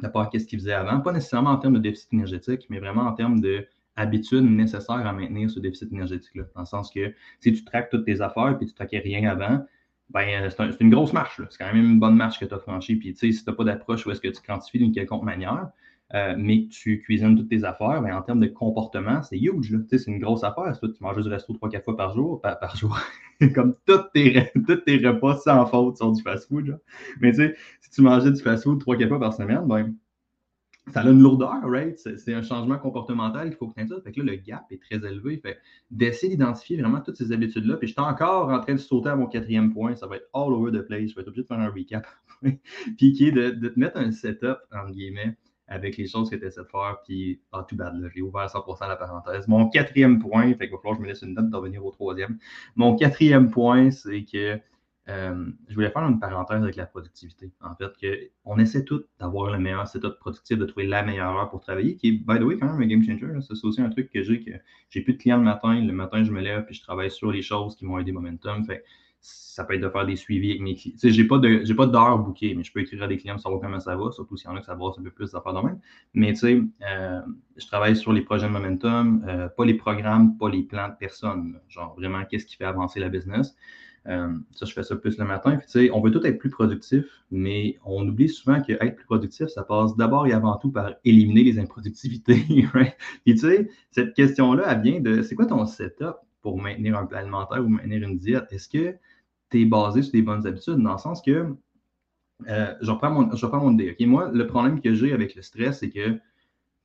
de 0.01 0.07
part 0.07 0.29
qu'est-ce 0.29 0.45
qu'ils 0.45 0.59
faisaient 0.59 0.73
avant, 0.73 0.99
pas 0.99 1.11
nécessairement 1.11 1.51
en 1.51 1.57
termes 1.57 1.73
de 1.73 1.79
déficit 1.79 2.13
énergétique, 2.13 2.67
mais 2.69 2.79
vraiment 2.79 3.03
en 3.03 3.13
termes 3.13 3.41
d'habitude 3.41 4.43
nécessaire 4.43 5.07
à 5.07 5.13
maintenir 5.13 5.49
ce 5.49 5.59
déficit 5.59 5.91
énergétique-là. 5.91 6.43
Dans 6.53 6.61
le 6.61 6.67
sens 6.67 6.91
que 6.91 7.13
si 7.39 7.53
tu 7.53 7.63
traques 7.65 7.89
toutes 7.89 8.05
tes 8.05 8.21
affaires 8.21 8.55
puis 8.57 8.67
tu 8.67 8.73
ne 8.73 8.75
traquais 8.75 8.99
rien 8.99 9.27
avant, 9.27 9.65
ben, 10.09 10.49
c'est 10.49 10.81
une 10.81 10.89
grosse 10.89 11.13
marche. 11.13 11.41
C'est 11.49 11.57
quand 11.57 11.73
même 11.73 11.83
une 11.83 11.99
bonne 11.99 12.15
marche 12.15 12.39
que 12.39 12.45
tu 12.45 12.53
as 12.53 12.59
franchie. 12.59 12.95
Puis, 12.95 13.13
si 13.15 13.31
tu 13.31 13.43
n'as 13.45 13.55
pas 13.55 13.63
d'approche 13.63 14.05
où 14.05 14.11
est-ce 14.11 14.21
que 14.21 14.29
tu 14.29 14.41
quantifies 14.41 14.79
d'une 14.79 14.93
quelconque 14.93 15.23
manière, 15.23 15.69
euh, 16.13 16.35
mais 16.37 16.67
que 16.67 16.69
tu 16.69 17.01
cuisines 17.01 17.35
toutes 17.35 17.49
tes 17.49 17.63
affaires, 17.63 18.01
ben, 18.01 18.15
en 18.15 18.21
termes 18.21 18.39
de 18.39 18.47
comportement, 18.47 19.21
c'est 19.23 19.37
huge. 19.37 19.75
C'est 19.89 20.07
une 20.07 20.19
grosse 20.19 20.43
affaire. 20.43 20.77
tu 20.79 20.89
manges 21.01 21.21
du 21.21 21.29
resto 21.29 21.53
3-4 21.53 21.83
fois 21.83 21.97
par 21.97 22.13
jour, 22.13 22.41
par, 22.41 22.75
jour. 22.75 22.97
Comme 23.55 23.75
tous 23.85 23.99
tes, 24.13 24.51
tes 24.85 24.97
repas 25.07 25.37
sans 25.37 25.65
faute 25.65 25.97
sont 25.97 26.11
du 26.11 26.21
fast-food. 26.21 26.79
Mais 27.19 27.31
tu 27.31 27.37
sais, 27.37 27.55
si 27.81 27.89
tu 27.91 28.01
mangeais 28.01 28.31
du 28.31 28.41
fast-food 28.41 28.81
3-4 28.81 29.07
fois 29.09 29.19
par 29.19 29.33
semaine, 29.33 29.65
ben, 29.67 29.93
ça 30.93 31.01
a 31.01 31.09
une 31.09 31.21
lourdeur, 31.21 31.61
right? 31.63 31.97
C'est 31.97 32.33
un 32.33 32.41
changement 32.41 32.77
comportemental 32.77 33.49
qu'il 33.49 33.57
faut 33.57 33.67
que 33.67 33.79
tu 33.79 33.87
ça. 33.87 33.95
Fait 34.01 34.11
que 34.11 34.21
là, 34.21 34.31
le 34.31 34.37
gap 34.37 34.65
est 34.71 34.81
très 34.81 34.95
élevé. 34.95 35.37
Fait 35.37 35.57
d'essayer 35.91 36.31
d'identifier 36.31 36.81
vraiment 36.81 37.01
toutes 37.01 37.17
ces 37.17 37.31
habitudes-là. 37.31 37.77
Puis 37.77 37.89
je 37.89 37.93
suis 37.93 38.01
encore 38.01 38.49
en 38.49 38.59
train 38.61 38.73
de 38.73 38.79
sauter 38.79 39.09
à 39.09 39.15
mon 39.15 39.27
quatrième 39.27 39.73
point. 39.73 39.95
Ça 39.95 40.07
va 40.07 40.17
être 40.17 40.29
all 40.33 40.53
over 40.53 40.71
the 40.71 40.81
place. 40.83 41.09
Je 41.09 41.15
vais 41.15 41.21
être 41.21 41.27
obligé 41.27 41.43
de 41.43 41.47
faire 41.47 41.59
un 41.59 41.69
recap. 41.69 42.07
Puis 42.41 43.13
qui 43.13 43.27
est 43.27 43.31
de, 43.31 43.67
te 43.67 43.79
mettre 43.79 43.97
un 43.97 44.11
setup, 44.11 44.59
entre 44.71 44.91
guillemets, 44.91 45.35
avec 45.67 45.97
les 45.97 46.07
choses 46.07 46.29
que 46.29 46.35
tu 46.35 46.45
essaies 46.45 46.61
de 46.61 46.67
faire, 46.67 46.97
puis 47.03 47.41
ah, 47.51 47.65
tout 47.67 47.75
bad, 47.75 47.93
j'ai 48.13 48.21
ouvert 48.21 48.47
100% 48.47 48.87
la 48.87 48.95
parenthèse. 48.95 49.47
Mon 49.47 49.69
quatrième 49.69 50.19
point, 50.19 50.47
fait 50.53 50.67
qu'il 50.67 50.71
va 50.71 50.77
falloir 50.77 50.93
que 50.93 50.97
je 50.97 51.01
me 51.01 51.07
laisse 51.07 51.21
une 51.21 51.33
note 51.33 51.49
de 51.49 51.55
revenir 51.55 51.85
au 51.85 51.91
troisième. 51.91 52.37
Mon 52.75 52.95
quatrième 52.95 53.51
point, 53.51 53.91
c'est 53.91 54.23
que 54.23 54.59
euh, 55.09 55.45
je 55.69 55.75
voulais 55.75 55.89
faire 55.89 56.03
une 56.03 56.19
parenthèse 56.19 56.61
avec 56.61 56.75
la 56.75 56.85
productivité. 56.85 57.51
En 57.61 57.75
fait, 57.75 57.95
que 58.01 58.29
on 58.43 58.59
essaie 58.59 58.83
tous 58.83 59.05
d'avoir 59.19 59.51
le 59.51 59.57
meilleur 59.57 59.87
setup 59.87 60.19
productif, 60.19 60.57
de 60.57 60.65
trouver 60.65 60.85
la 60.85 61.03
meilleure 61.03 61.35
heure 61.35 61.49
pour 61.49 61.61
travailler, 61.61 61.95
qui 61.95 62.09
est, 62.09 62.11
by 62.11 62.39
the 62.39 62.43
way, 62.43 62.57
quand 62.57 62.67
même 62.67 62.81
un 62.81 62.87
game 62.87 63.03
changer. 63.03 63.27
C'est 63.41 63.65
aussi 63.65 63.81
un 63.81 63.89
truc 63.89 64.09
que 64.11 64.21
j'ai, 64.21 64.41
que 64.41 64.51
j'ai 64.89 65.01
plus 65.01 65.13
de 65.13 65.19
clients 65.19 65.37
le 65.37 65.43
matin. 65.43 65.79
Le 65.79 65.93
matin, 65.93 66.23
je 66.23 66.31
me 66.31 66.41
lève, 66.41 66.65
puis 66.65 66.75
je 66.75 66.81
travaille 66.81 67.11
sur 67.11 67.31
les 67.31 67.41
choses 67.41 67.75
qui 67.77 67.85
vont 67.85 67.97
aider 67.99 68.11
momentum. 68.11 68.65
Fait 68.65 68.83
ça 69.21 69.63
peut 69.63 69.73
être 69.73 69.81
de 69.81 69.89
faire 69.89 70.05
des 70.05 70.15
suivis 70.15 70.51
avec 70.51 70.61
mes 70.61 70.75
clients. 70.75 70.95
Je 71.01 71.21
n'ai 71.21 71.27
pas 71.27 71.39
de, 71.39 71.85
d'heure 71.91 72.19
bookée, 72.19 72.53
mais 72.53 72.63
je 72.63 72.71
peux 72.71 72.79
écrire 72.79 73.01
à 73.03 73.07
des 73.07 73.17
clients 73.17 73.33
pour 73.33 73.41
savoir 73.41 73.59
comment 73.59 73.79
ça 73.79 73.95
va, 73.95 74.11
surtout 74.11 74.37
s'il 74.37 74.49
y 74.49 74.53
en 74.53 74.55
a 74.55 74.59
que 74.59 74.65
ça 74.65 74.73
un 74.73 75.03
peu 75.03 75.09
plus 75.09 75.31
d'affaires 75.31 75.53
domaine. 75.53 75.79
Mais 76.13 76.33
tu 76.33 76.39
sais, 76.39 76.61
euh, 76.87 77.21
je 77.55 77.65
travaille 77.65 77.95
sur 77.95 78.13
les 78.13 78.21
projets 78.21 78.47
de 78.47 78.51
momentum, 78.51 79.25
euh, 79.27 79.49
pas 79.49 79.65
les 79.65 79.73
programmes, 79.73 80.37
pas 80.37 80.49
les 80.49 80.61
plans 80.61 80.89
de 80.89 80.93
personnes. 80.99 81.59
Genre 81.69 81.95
vraiment, 81.97 82.23
qu'est-ce 82.25 82.45
qui 82.45 82.55
fait 82.55 82.65
avancer 82.65 82.99
la 82.99 83.09
business. 83.09 83.55
Euh, 84.07 84.33
ça, 84.51 84.65
je 84.65 84.73
fais 84.73 84.83
ça 84.83 84.95
plus 84.95 85.17
le 85.17 85.25
matin. 85.25 85.57
Puis, 85.57 85.89
on 85.91 86.01
veut 86.01 86.11
tout 86.11 86.25
être 86.25 86.37
plus 86.37 86.49
productif, 86.49 87.05
mais 87.31 87.77
on 87.83 88.07
oublie 88.07 88.29
souvent 88.29 88.61
que 88.61 88.73
être 88.73 88.95
plus 88.95 89.05
productif, 89.05 89.47
ça 89.47 89.63
passe 89.63 89.95
d'abord 89.97 90.27
et 90.27 90.33
avant 90.33 90.57
tout 90.57 90.71
par 90.71 90.93
éliminer 91.03 91.43
les 91.43 91.59
improductivités. 91.59 92.45
Puis, 93.25 93.33
tu 93.33 93.37
sais, 93.37 93.69
cette 93.91 94.13
question-là, 94.13 94.63
elle 94.67 94.81
vient 94.81 94.99
de 95.01 95.23
c'est 95.23 95.35
quoi 95.35 95.45
ton 95.45 95.65
setup 95.65 96.15
pour 96.47 96.61
maintenir 96.61 96.97
un 96.97 97.05
plan 97.05 97.19
alimentaire 97.19 97.59
ou 97.59 97.67
maintenir 97.67 98.07
une 98.07 98.17
diète? 98.17 98.45
Est-ce 98.51 98.69
que 98.69 98.95
tu 99.51 99.61
es 99.61 99.65
basé 99.65 100.01
sur 100.01 100.13
des 100.13 100.21
bonnes 100.21 100.47
habitudes, 100.47 100.77
dans 100.77 100.93
le 100.93 100.97
sens 100.97 101.21
que, 101.21 101.53
euh, 102.47 102.73
je, 102.79 102.89
reprends 102.89 103.11
mon, 103.11 103.35
je 103.35 103.73
idée. 103.73 104.05
Moi, 104.05 104.31
le 104.33 104.47
problème 104.47 104.79
que 104.79 104.93
j'ai 104.93 105.11
avec 105.11 105.35
le 105.35 105.41
stress, 105.41 105.79
c'est 105.79 105.89
que, 105.89 106.17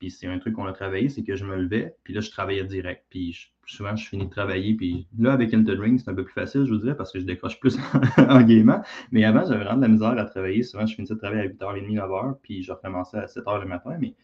puis 0.00 0.10
c'est 0.10 0.26
un 0.26 0.40
truc 0.40 0.56
qu'on 0.56 0.66
a 0.66 0.72
travaillé, 0.72 1.08
c'est 1.10 1.22
que 1.22 1.36
je 1.36 1.44
me 1.44 1.54
levais, 1.54 1.94
puis 2.02 2.12
là, 2.12 2.20
je 2.20 2.30
travaillais 2.32 2.64
direct. 2.64 3.04
Puis 3.08 3.52
souvent, 3.66 3.94
je 3.94 4.08
finis 4.08 4.24
de 4.24 4.30
travailler, 4.30 4.74
puis 4.74 5.06
là, 5.16 5.32
avec 5.32 5.54
Elton 5.54 5.80
Ring, 5.80 6.00
c'est 6.00 6.10
un 6.10 6.14
peu 6.14 6.24
plus 6.24 6.34
facile, 6.34 6.64
je 6.64 6.72
vous 6.72 6.80
dirais, 6.80 6.96
parce 6.96 7.12
que 7.12 7.20
je 7.20 7.24
décroche 7.24 7.60
plus 7.60 7.78
en, 8.18 8.42
gaiement. 8.42 8.82
Mais 9.12 9.22
avant, 9.22 9.46
j'avais 9.46 9.62
vraiment 9.62 9.76
de 9.76 9.82
la 9.82 9.88
misère 9.88 10.18
à 10.18 10.24
travailler. 10.24 10.64
Souvent, 10.64 10.86
je 10.86 10.96
finissais 10.96 11.14
de 11.14 11.20
travailler 11.20 11.42
à 11.42 11.46
8h30, 11.46 11.94
9h, 11.94 12.38
puis 12.42 12.64
je 12.64 12.72
recommençais 12.72 13.18
à 13.18 13.26
7h 13.26 13.60
le 13.60 13.68
matin. 13.68 13.96
Mais 14.00 14.16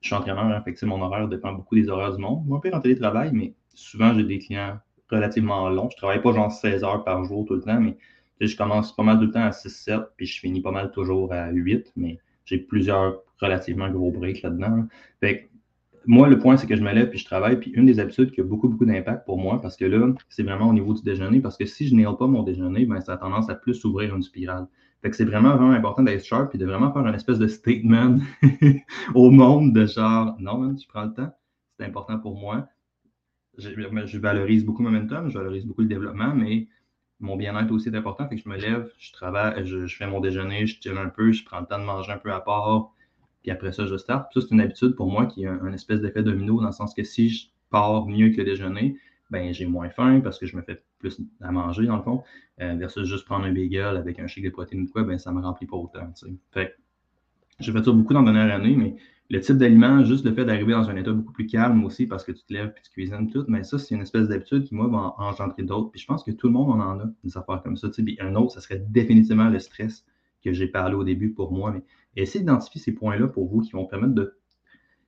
je 0.00 0.06
suis 0.06 0.16
entraîneur, 0.16 0.44
hein, 0.44 0.62
fait 0.62 0.80
mon 0.86 1.02
horaire 1.02 1.28
dépend 1.28 1.52
beaucoup 1.52 1.74
des 1.74 1.90
horaires 1.90 2.14
du 2.14 2.22
monde. 2.22 2.46
Moi, 2.46 2.60
peu 2.62 2.72
en 2.72 2.80
télétravail, 2.80 3.30
mais 3.34 3.52
souvent, 3.78 4.14
j'ai 4.14 4.24
des 4.24 4.38
clients 4.38 4.78
relativement 5.10 5.68
long. 5.68 5.88
Je 5.90 5.96
travaille 5.96 6.20
pas 6.20 6.32
genre 6.32 6.52
16 6.52 6.84
heures 6.84 7.04
par 7.04 7.24
jour 7.24 7.44
tout 7.46 7.54
le 7.54 7.62
temps, 7.62 7.80
mais 7.80 7.96
je 8.40 8.56
commence 8.56 8.94
pas 8.94 9.02
mal 9.02 9.18
tout 9.18 9.26
le 9.26 9.32
temps 9.32 9.44
à 9.44 9.50
6-7, 9.50 10.06
puis 10.16 10.26
je 10.26 10.40
finis 10.40 10.60
pas 10.60 10.70
mal 10.70 10.90
toujours 10.90 11.32
à 11.32 11.50
8, 11.50 11.92
mais 11.96 12.18
j'ai 12.44 12.58
plusieurs 12.58 13.22
relativement 13.40 13.88
gros 13.90 14.10
breaks 14.10 14.42
là-dedans. 14.42 14.86
Fait 15.20 15.48
moi, 16.06 16.26
le 16.28 16.38
point, 16.38 16.56
c'est 16.56 16.66
que 16.66 16.76
je 16.76 16.82
me 16.82 16.92
lève 16.92 17.10
puis 17.10 17.18
je 17.18 17.24
travaille. 17.26 17.60
Puis 17.60 17.70
une 17.72 17.84
des 17.84 18.00
habitudes 18.00 18.30
qui 18.30 18.40
a 18.40 18.44
beaucoup, 18.44 18.68
beaucoup 18.68 18.86
d'impact 18.86 19.26
pour 19.26 19.38
moi, 19.38 19.60
parce 19.60 19.76
que 19.76 19.84
là, 19.84 20.08
c'est 20.30 20.42
vraiment 20.42 20.68
au 20.68 20.72
niveau 20.72 20.94
du 20.94 21.02
déjeuner, 21.02 21.40
parce 21.40 21.56
que 21.56 21.66
si 21.66 21.86
je 21.86 21.94
n'aile 21.94 22.16
pas 22.18 22.26
mon 22.26 22.42
déjeuner, 22.42 22.86
ben, 22.86 23.00
ça 23.00 23.14
a 23.14 23.16
tendance 23.18 23.50
à 23.50 23.54
plus 23.54 23.74
s'ouvrir 23.74 24.14
une 24.14 24.22
spirale. 24.22 24.66
Fait 25.02 25.10
que 25.10 25.16
c'est 25.16 25.24
vraiment, 25.24 25.56
vraiment 25.56 25.72
important 25.72 26.02
d'être 26.02 26.24
sharp 26.24 26.54
et 26.54 26.58
de 26.58 26.64
vraiment 26.64 26.92
faire 26.92 27.06
une 27.06 27.14
espèce 27.14 27.38
de 27.38 27.46
statement 27.46 28.18
au 29.14 29.30
monde 29.30 29.72
de 29.72 29.86
genre, 29.86 30.34
non, 30.40 30.74
je 30.76 30.88
prends 30.88 31.04
le 31.04 31.12
temps, 31.12 31.30
c'est 31.78 31.84
important 31.84 32.18
pour 32.18 32.36
moi. 32.36 32.66
Je, 33.58 33.70
je, 34.06 34.18
valorise 34.18 34.64
beaucoup 34.64 34.82
le 34.82 34.90
momentum, 34.90 35.28
je 35.28 35.36
valorise 35.36 35.66
beaucoup 35.66 35.82
le 35.82 35.88
développement, 35.88 36.34
mais 36.34 36.68
mon 37.20 37.36
bien-être 37.36 37.70
aussi 37.72 37.88
est 37.88 37.96
important. 37.96 38.28
Fait 38.28 38.36
que 38.36 38.42
je 38.42 38.48
me 38.48 38.56
lève, 38.56 38.90
je 38.98 39.12
travaille, 39.12 39.66
je, 39.66 39.86
fais 39.86 40.06
mon 40.06 40.20
déjeuner, 40.20 40.66
je 40.66 40.80
chill 40.80 40.96
un 40.96 41.08
peu, 41.08 41.32
je 41.32 41.44
prends 41.44 41.60
le 41.60 41.66
temps 41.66 41.78
de 41.78 41.84
manger 41.84 42.12
un 42.12 42.18
peu 42.18 42.32
à 42.32 42.40
part, 42.40 42.92
puis 43.42 43.50
après 43.50 43.72
ça, 43.72 43.86
je 43.86 43.96
start. 43.96 44.32
ça, 44.32 44.40
c'est 44.40 44.50
une 44.50 44.60
habitude 44.60 44.94
pour 44.94 45.10
moi 45.10 45.26
qui 45.26 45.46
a 45.46 45.52
un, 45.52 45.72
espèce 45.72 46.00
d'effet 46.00 46.22
domino 46.22 46.60
dans 46.60 46.66
le 46.66 46.72
sens 46.72 46.94
que 46.94 47.02
si 47.02 47.28
je 47.28 47.46
pars 47.70 48.06
mieux 48.06 48.30
que 48.30 48.38
le 48.38 48.44
déjeuner, 48.44 48.96
ben 49.30 49.52
j'ai 49.52 49.66
moins 49.66 49.90
faim 49.90 50.20
parce 50.22 50.38
que 50.38 50.46
je 50.46 50.56
me 50.56 50.62
fais 50.62 50.82
plus 50.98 51.20
à 51.40 51.50
manger 51.50 51.86
dans 51.86 51.96
le 51.96 52.02
fond, 52.02 52.22
euh, 52.60 52.74
versus 52.76 53.06
juste 53.06 53.26
prendre 53.26 53.44
un 53.44 53.52
bagel 53.52 53.96
avec 53.96 54.18
un 54.18 54.26
shake 54.26 54.44
de 54.44 54.50
protéines 54.50 54.82
ou 54.82 54.88
quoi, 54.88 55.02
ben 55.02 55.18
ça 55.18 55.32
me 55.32 55.42
remplit 55.42 55.66
pas 55.66 55.76
autant. 55.76 56.12
Fait 56.52 56.76
j'ai 57.60 57.72
fait 57.72 57.84
ça 57.84 57.90
beaucoup 57.90 58.14
dans 58.14 58.22
la 58.22 58.32
dernière 58.32 58.54
année, 58.54 58.76
mais 58.76 58.96
le 59.30 59.40
type 59.40 59.56
d'aliment, 59.58 60.04
juste 60.04 60.24
le 60.24 60.32
fait 60.32 60.44
d'arriver 60.46 60.72
dans 60.72 60.88
un 60.88 60.96
état 60.96 61.12
beaucoup 61.12 61.32
plus 61.32 61.46
calme 61.46 61.84
aussi 61.84 62.06
parce 62.06 62.24
que 62.24 62.32
tu 62.32 62.42
te 62.44 62.52
lèves 62.52 62.72
et 62.76 62.82
tu 62.82 62.90
cuisines 62.90 63.30
tout, 63.30 63.44
mais 63.46 63.62
ça, 63.62 63.78
c'est 63.78 63.94
une 63.94 64.00
espèce 64.00 64.28
d'habitude 64.28 64.64
qui, 64.64 64.74
moi, 64.74 64.88
va 64.88 65.14
engendrer 65.18 65.64
d'autres. 65.64 65.90
Puis 65.90 66.00
je 66.00 66.06
pense 66.06 66.24
que 66.24 66.30
tout 66.30 66.46
le 66.46 66.54
monde 66.54 66.80
en 66.80 66.98
a 66.98 67.04
des 67.22 67.36
affaires 67.36 67.62
comme 67.62 67.76
ça. 67.76 67.88
Puis 67.90 68.16
un 68.20 68.34
autre, 68.36 68.52
ça 68.52 68.60
serait 68.60 68.82
définitivement 68.88 69.50
le 69.50 69.58
stress 69.58 70.06
que 70.42 70.52
j'ai 70.52 70.66
parlé 70.66 70.94
au 70.94 71.04
début 71.04 71.30
pour 71.30 71.52
moi. 71.52 71.72
Mais 71.72 71.82
essayez 72.16 72.40
d'identifier 72.40 72.80
ces 72.80 72.92
points-là 72.92 73.28
pour 73.28 73.48
vous 73.48 73.60
qui 73.60 73.72
vont 73.72 73.84
permettre 73.84 74.14
de. 74.14 74.34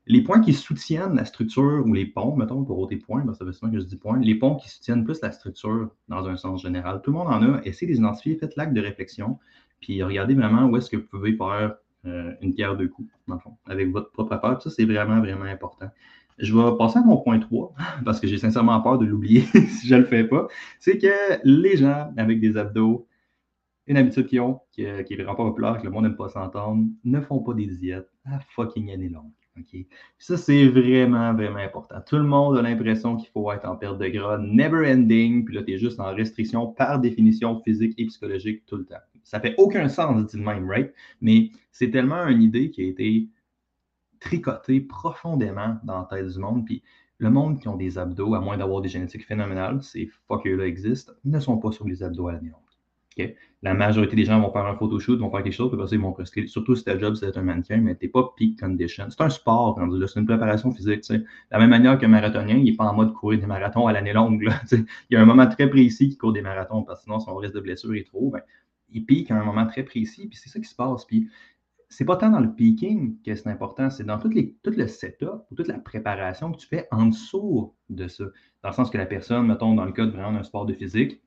Les 0.07 0.23
points 0.23 0.41
qui 0.41 0.53
soutiennent 0.55 1.15
la 1.15 1.25
structure 1.25 1.85
ou 1.87 1.93
les 1.95 2.07
ponts, 2.07 2.35
mettons, 2.35 2.65
pour 2.65 2.79
ôter 2.79 2.97
points, 2.97 3.25
que 3.25 3.33
ça 3.33 3.45
veut 3.45 3.53
souvent 3.53 3.71
que 3.71 3.79
je 3.79 3.85
dis 3.85 3.97
points, 3.97 4.19
les 4.19 4.35
ponts 4.35 4.57
qui 4.57 4.69
soutiennent 4.69 5.05
plus 5.05 5.21
la 5.21 5.31
structure 5.31 5.91
dans 6.09 6.27
un 6.27 6.37
sens 6.37 6.63
général. 6.63 7.01
Tout 7.03 7.13
le 7.13 7.19
monde 7.19 7.29
en 7.29 7.43
a. 7.43 7.61
Essayez 7.65 7.87
de 7.87 7.93
les 7.93 7.99
identifier, 8.01 8.35
faites 8.35 8.57
l'acte 8.57 8.73
de 8.75 8.81
réflexion, 8.81 9.39
puis 9.81 10.03
regardez 10.03 10.35
vraiment 10.35 10.67
où 10.67 10.77
est-ce 10.77 10.91
que 10.91 10.97
vous 10.97 11.07
pouvez 11.07 11.37
faire 11.37 11.77
euh, 12.07 12.33
une 12.41 12.55
pierre 12.55 12.77
deux 12.77 12.89
coups, 12.89 13.11
dans 13.29 13.35
le 13.35 13.41
fond, 13.41 13.57
avec 13.67 13.91
votre 13.91 14.11
propre 14.11 14.33
affaire. 14.33 14.61
Ça, 14.63 14.71
c'est 14.71 14.85
vraiment, 14.85 15.21
vraiment 15.21 15.45
important. 15.45 15.91
Je 16.39 16.55
vais 16.57 16.77
passer 16.79 16.99
à 16.99 17.03
mon 17.03 17.19
point 17.19 17.39
3, 17.39 17.75
parce 18.05 18.21
que 18.21 18.27
j'ai 18.27 18.39
sincèrement 18.39 18.81
peur 18.81 18.99
de 18.99 19.07
l'oublier 19.07 19.41
si 19.69 19.87
je 19.87 19.95
ne 19.95 20.01
le 20.01 20.07
fais 20.07 20.25
pas. 20.25 20.49
C'est 20.79 20.99
que 20.99 21.41
les 21.45 21.77
gens 21.77 22.13
avec 22.17 22.41
des 22.41 22.57
abdos, 22.57 23.07
une 23.87 23.97
habitude 23.97 24.27
qu'ils 24.27 24.41
ont, 24.41 24.61
qui, 24.71 24.85
qui, 25.05 25.15
est 25.15 25.17
vraiment 25.17 25.35
pas 25.35 25.45
populaire, 25.45 25.79
que 25.79 25.85
le 25.85 25.91
monde 25.91 26.05
n'aime 26.05 26.17
pas 26.17 26.29
s'entendre, 26.29 26.85
ne 27.05 27.21
font 27.21 27.41
pas 27.41 27.55
des 27.55 27.67
diètes 27.67 28.09
à 28.25 28.39
fucking 28.55 28.91
année 28.93 29.09
longue. 29.09 29.33
Ça, 30.19 30.37
c'est 30.37 30.69
vraiment, 30.69 31.35
vraiment 31.35 31.59
important. 31.59 31.97
Tout 32.07 32.17
le 32.17 32.25
monde 32.25 32.57
a 32.59 32.63
l'impression 32.63 33.17
qu'il 33.17 33.29
faut 33.31 33.51
être 33.53 33.67
en 33.67 33.77
perte 33.77 33.99
de 33.99 34.09
gras, 34.09 34.39
never 34.39 34.91
ending, 34.91 35.45
puis 35.45 35.55
là, 35.55 35.63
tu 35.63 35.73
es 35.73 35.79
juste 35.79 36.01
en 36.01 36.15
restriction 36.15 36.69
par 36.69 37.01
définition 37.01 37.61
physique 37.63 37.95
et 37.99 38.07
psychologique 38.07 38.65
tout 38.67 38.77
le 38.77 38.85
temps. 38.85 38.97
Ça 39.31 39.39
fait 39.39 39.55
aucun 39.59 39.89
sens, 39.89 40.27
dit 40.27 40.37
le 40.37 40.43
même, 40.43 40.69
right? 40.69 40.93
Mais 41.21 41.51
c'est 41.71 41.93
tellement 41.93 42.27
une 42.27 42.43
idée 42.43 42.73
qui 42.73 42.83
a 42.83 42.89
été 42.89 43.29
tricotée 44.19 44.81
profondément 44.81 45.79
dans 45.85 46.01
la 46.01 46.05
tête 46.07 46.27
du 46.27 46.39
monde, 46.41 46.65
puis 46.65 46.83
le 47.19 47.31
monde 47.31 47.61
qui 47.61 47.69
ont 47.69 47.77
des 47.77 47.97
abdos, 47.97 48.35
à 48.35 48.41
moins 48.41 48.59
d'avoir 48.59 48.81
des 48.81 48.89
génétiques 48.89 49.25
phénoménales, 49.25 49.85
ces 49.85 50.11
fuckers-là 50.27 50.67
existent, 50.67 51.13
ne 51.25 51.39
sont 51.39 51.59
pas 51.59 51.71
sur 51.71 51.87
les 51.87 52.03
abdos 52.03 52.27
à 52.27 52.33
l'année 52.33 52.49
longue. 52.49 52.71
La 53.63 53.75
majorité 53.75 54.17
des 54.17 54.25
gens 54.25 54.41
vont 54.41 54.51
faire 54.51 54.65
un 54.65 54.75
photoshoot, 54.75 55.19
vont 55.19 55.31
faire 55.31 55.43
quelque 55.43 55.53
chose, 55.53 55.71
puis 55.71 55.79
après, 55.79 55.95
ils 55.95 56.01
vont 56.01 56.13
poster. 56.13 56.47
Surtout 56.47 56.75
si 56.75 56.85
ta 56.85 56.99
job, 56.99 57.15
c'est 57.15 57.27
d'être 57.27 57.37
un 57.37 57.43
mannequin, 57.43 57.77
mais 57.77 57.95
tu 57.95 58.07
n'es 58.07 58.11
pas 58.11 58.33
peak 58.35 58.59
condition. 58.59 59.05
C'est 59.11 59.21
un 59.21 59.29
sport, 59.29 59.79
c'est 59.79 60.19
une 60.19 60.27
préparation 60.27 60.73
physique. 60.73 61.07
De 61.11 61.25
la 61.51 61.59
même 61.59 61.69
manière 61.69 61.99
qu'un 61.99 62.09
marathonien, 62.09 62.57
il 62.57 62.65
n'est 62.65 62.73
pas 62.73 62.85
en 62.85 62.95
mode 62.95 63.13
courir 63.13 63.39
des 63.39 63.47
marathons 63.47 63.87
à 63.87 63.93
l'année 63.93 64.15
longue. 64.15 64.49
il 64.73 64.87
y 65.11 65.17
a 65.17 65.21
un 65.21 65.27
moment 65.27 65.47
très 65.47 65.69
précis 65.69 66.09
qui 66.09 66.17
court 66.17 66.33
des 66.33 66.41
marathons, 66.41 66.83
parce 66.83 67.01
que 67.01 67.05
sinon, 67.05 67.21
son 67.21 67.37
risque 67.37 67.55
de 67.55 67.61
blessure 67.61 67.95
est 67.95 68.07
trop. 68.07 68.31
Ben, 68.31 68.41
il 68.93 69.05
pique 69.05 69.31
à 69.31 69.37
un 69.37 69.45
moment 69.45 69.67
très 69.67 69.83
précis, 69.83 70.27
puis 70.29 70.39
c'est 70.39 70.49
ça 70.49 70.61
qui 70.61 70.69
se 70.69 70.75
passe. 70.75 71.05
Puis 71.05 71.29
c'est 71.89 72.05
pas 72.05 72.17
tant 72.17 72.31
dans 72.31 72.41
le 72.41 72.53
peaking 72.55 73.21
que 73.23 73.35
c'est 73.35 73.49
important, 73.49 73.91
c'est 73.91 74.05
dans 74.05 74.19
tout, 74.19 74.31
le 74.31 74.87
setup 74.87 75.43
ou 75.51 75.55
toute 75.57 75.67
la 75.67 75.79
préparation 75.79 76.53
que 76.53 76.59
tu 76.59 76.67
fais 76.67 76.87
en 76.93 77.07
dessous 77.07 77.75
de 77.89 78.07
ça. 78.07 78.25
Dans 78.63 78.69
le 78.71 78.75
sens 78.75 78.91
que 78.91 78.99
la 78.99 79.07
personne, 79.07 79.47
mettons, 79.47 79.75
dans 79.75 79.85
le 79.85 79.93
cas 79.93 80.07
de 80.07 80.11
vraiment 80.11 80.33
d'un 80.33 80.45
sport 80.45 80.67
de 80.67 80.73
physique, 80.73 81.21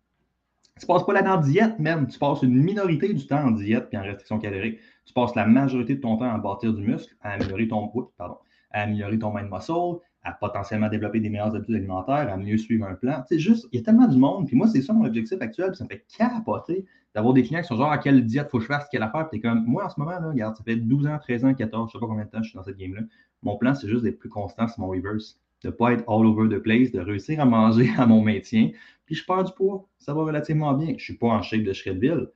tu 0.80 0.88
passes 0.88 1.06
pas 1.06 1.14
là 1.14 1.36
en 1.36 1.42
diète 1.42 1.78
même. 1.80 2.08
Tu 2.08 2.18
passes 2.18 2.42
une 2.42 2.56
minorité 2.56 3.14
du 3.14 3.28
temps 3.28 3.46
en 3.46 3.52
diète 3.52 3.90
puis 3.90 3.98
en 3.98 4.04
restriction 4.04 4.40
calorique. 4.40 4.80
Tu 5.06 5.14
passes 5.14 5.36
la 5.36 5.46
majorité 5.46 5.96
de 5.96 6.02
ton 6.02 6.18
temps 6.18 6.34
à 6.34 6.38
bâtir 6.38 6.74
du 6.74 6.82
muscle, 6.82 7.14
à 7.22 7.34
améliorer 7.34 7.68
ton, 7.68 7.90
pardon, 8.18 8.38
à 8.72 8.84
améliorer 8.84 9.20
ton 9.20 9.34
mind 9.34 9.52
muscle, 9.52 10.00
à 10.24 10.32
potentiellement 10.32 10.90
développer 10.90 11.20
des 11.20 11.30
meilleures 11.30 11.56
habitudes 11.56 11.76
alimentaires, 11.76 12.32
à 12.32 12.38
mieux 12.38 12.58
suivre 12.58 12.86
un 12.86 12.96
plan. 12.96 13.24
C'est 13.28 13.40
juste, 13.40 13.68
il 13.72 13.80
y 13.80 13.82
a 13.82 13.86
tellement 13.86 14.08
de 14.08 14.16
monde. 14.16 14.48
Puis 14.48 14.56
moi, 14.56 14.68
c'est 14.68 14.82
ça 14.82 14.94
mon 14.94 15.06
objectif 15.06 15.42
actuel. 15.42 15.76
Ça 15.76 15.84
me 15.84 15.90
fait 15.90 16.06
capoter 16.18 16.86
d'avoir 17.14 17.34
des 17.34 17.44
clients 17.44 17.62
qui 17.62 17.68
sont 17.68 17.76
genre 17.76 17.92
à 17.92 17.98
quelle 17.98 18.26
diète 18.26 18.50
faut 18.50 18.58
que 18.58 18.64
je 18.64 18.68
fasse, 18.68 18.88
quelle 18.90 19.04
affaire. 19.04 19.30
Puis 19.30 19.42
comme, 19.42 19.66
moi 19.66 19.86
en 19.86 19.90
ce 19.90 20.00
moment, 20.00 20.12
là, 20.12 20.30
regarde, 20.30 20.56
ça 20.56 20.64
fait 20.64 20.78
12 20.78 21.08
ans, 21.08 21.20
13 21.20 21.46
ans, 21.46 21.54
14, 21.54 21.90
je 21.90 21.94
sais 21.94 22.00
pas 22.00 22.08
combien 22.08 22.26
de 22.26 22.30
temps 22.30 22.42
je 22.42 22.50
suis 22.50 22.58
dans 22.58 22.64
cette 22.64 22.78
game-là. 22.78 23.02
Mon 23.42 23.58
plan, 23.58 23.76
c'est 23.76 23.90
juste 23.90 24.04
d'être 24.04 24.20
plus 24.20 24.30
constant 24.30 24.68
sur 24.68 24.80
mon 24.80 24.90
reverse 24.90 25.38
de 25.64 25.70
pas 25.70 25.94
être 25.94 26.04
all 26.10 26.26
over 26.26 26.54
the 26.54 26.60
place, 26.60 26.92
de 26.92 27.00
réussir 27.00 27.40
à 27.40 27.46
manger 27.46 27.90
à 27.98 28.06
mon 28.06 28.22
maintien. 28.22 28.72
Puis 29.06 29.16
je 29.16 29.26
perds 29.26 29.46
du 29.46 29.54
poids, 29.54 29.88
ça 29.98 30.14
va 30.14 30.24
relativement 30.24 30.74
bien. 30.74 30.96
Je 30.98 31.04
suis 31.04 31.18
pas 31.18 31.28
en 31.28 31.42
shape 31.42 31.64
de 31.64 31.74
Shredville, 31.74 32.30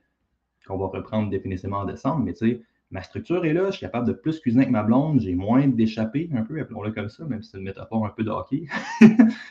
qu'on 0.66 0.78
va 0.78 0.86
reprendre 0.86 1.30
définitivement 1.30 1.78
en 1.78 1.84
décembre, 1.84 2.24
mais 2.24 2.34
tu 2.34 2.50
sais, 2.50 2.62
ma 2.90 3.02
structure 3.02 3.44
est 3.44 3.52
là, 3.52 3.66
je 3.66 3.72
suis 3.72 3.80
capable 3.80 4.06
de 4.06 4.12
plus 4.12 4.40
cuisiner 4.40 4.62
avec 4.62 4.72
ma 4.72 4.82
blonde, 4.82 5.20
j'ai 5.20 5.34
moins 5.34 5.66
d'échapper 5.66 6.30
un 6.34 6.42
peu, 6.42 6.60
appelons-le 6.60 6.92
comme 6.92 7.08
ça, 7.08 7.24
même 7.24 7.42
si 7.42 7.50
c'est 7.50 7.58
une 7.58 7.64
métaphore 7.64 8.06
un 8.06 8.10
peu 8.10 8.24
de 8.24 8.30
hockey. 8.30 8.66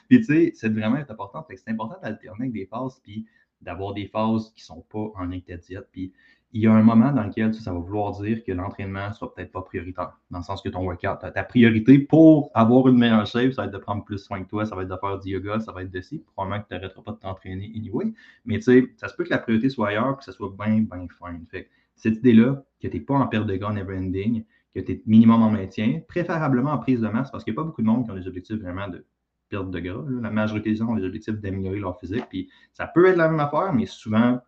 puis 0.09 0.19
tu 0.19 0.23
sais, 0.23 0.51
c'est 0.55 0.69
vraiment 0.69 0.95
important. 0.95 1.45
C'est 1.49 1.69
important 1.69 1.97
d'alterner 2.01 2.45
avec 2.45 2.53
des 2.53 2.65
phases, 2.65 2.99
puis 3.03 3.25
d'avoir 3.61 3.93
des 3.93 4.07
phases 4.07 4.51
qui 4.55 4.61
ne 4.63 4.75
sont 4.75 4.85
pas 4.89 5.11
en 5.15 5.25
lien 5.25 5.39
diète. 5.47 5.87
Puis 5.91 6.13
il 6.53 6.61
y 6.61 6.67
a 6.67 6.71
un 6.71 6.81
moment 6.81 7.11
dans 7.11 7.23
lequel 7.23 7.53
ça 7.53 7.73
va 7.73 7.79
vouloir 7.79 8.11
dire 8.21 8.43
que 8.43 8.51
l'entraînement 8.51 9.09
ne 9.09 9.13
sera 9.13 9.33
peut-être 9.33 9.51
pas 9.51 9.61
prioritaire, 9.61 10.17
dans 10.31 10.39
le 10.39 10.43
sens 10.43 10.61
que 10.61 10.69
ton 10.69 10.83
workout, 10.83 11.19
ta 11.19 11.43
priorité 11.43 11.99
pour 11.99 12.51
avoir 12.53 12.87
une 12.87 12.97
meilleure 12.97 13.27
shape, 13.27 13.51
ça 13.51 13.63
va 13.63 13.67
être 13.67 13.73
de 13.73 13.77
prendre 13.77 14.03
plus 14.05 14.17
soin 14.17 14.39
de 14.39 14.45
toi, 14.45 14.65
ça 14.65 14.75
va 14.75 14.83
être 14.83 14.89
de 14.89 14.95
faire 14.95 15.19
du 15.19 15.29
yoga, 15.29 15.59
ça 15.59 15.71
va 15.71 15.83
être 15.83 15.91
de 15.91 16.01
ci. 16.01 16.23
Probablement 16.33 16.63
que 16.63 16.67
tu 16.69 16.73
n'arrêteras 16.73 17.01
pas 17.01 17.11
de 17.11 17.17
t'entraîner 17.17 17.71
anyway. 17.75 18.13
Mais 18.45 18.55
tu 18.57 18.63
sais, 18.63 18.87
ça 18.95 19.09
se 19.09 19.15
peut 19.15 19.25
que 19.25 19.29
la 19.29 19.39
priorité 19.39 19.69
soit 19.69 19.89
ailleurs 19.89 20.17
que 20.17 20.23
ça 20.23 20.31
soit 20.31 20.53
bien, 20.57 20.81
bien 20.81 21.07
fine. 21.19 21.45
Fait 21.47 21.69
cette 21.97 22.17
idée-là, 22.17 22.63
que 22.81 22.87
tu 22.87 22.97
n'es 22.97 23.03
pas 23.03 23.15
en 23.15 23.27
perte 23.27 23.47
de 23.47 23.55
gras 23.55 23.73
never 23.73 23.97
ending, 23.97 24.45
que 24.73 24.79
tu 24.79 24.91
es 24.93 25.03
minimum 25.05 25.41
en 25.41 25.51
maintien, 25.51 26.01
préférablement 26.07 26.71
en 26.71 26.77
prise 26.77 27.01
de 27.01 27.07
masse, 27.07 27.31
parce 27.31 27.43
qu'il 27.43 27.53
n'y 27.53 27.59
a 27.59 27.61
pas 27.61 27.65
beaucoup 27.65 27.81
de 27.81 27.87
monde 27.87 28.05
qui 28.05 28.11
ont 28.11 28.15
des 28.15 28.27
objectifs 28.27 28.57
vraiment 28.57 28.87
de 28.87 29.05
perte 29.49 29.69
de 29.71 29.79
gras. 29.79 30.03
La 30.21 30.29
majorité 30.29 30.71
des 30.71 30.77
gens 30.77 30.89
ont 30.89 30.95
des 30.95 31.05
objectifs 31.05 31.35
d'améliorer 31.35 31.79
leur 31.79 31.99
physique. 31.99 32.25
Puis 32.29 32.49
ça 32.73 32.87
peut 32.87 33.07
être 33.07 33.17
la 33.17 33.29
même 33.29 33.39
affaire, 33.39 33.73
mais 33.73 33.85
souvent, 33.85 34.39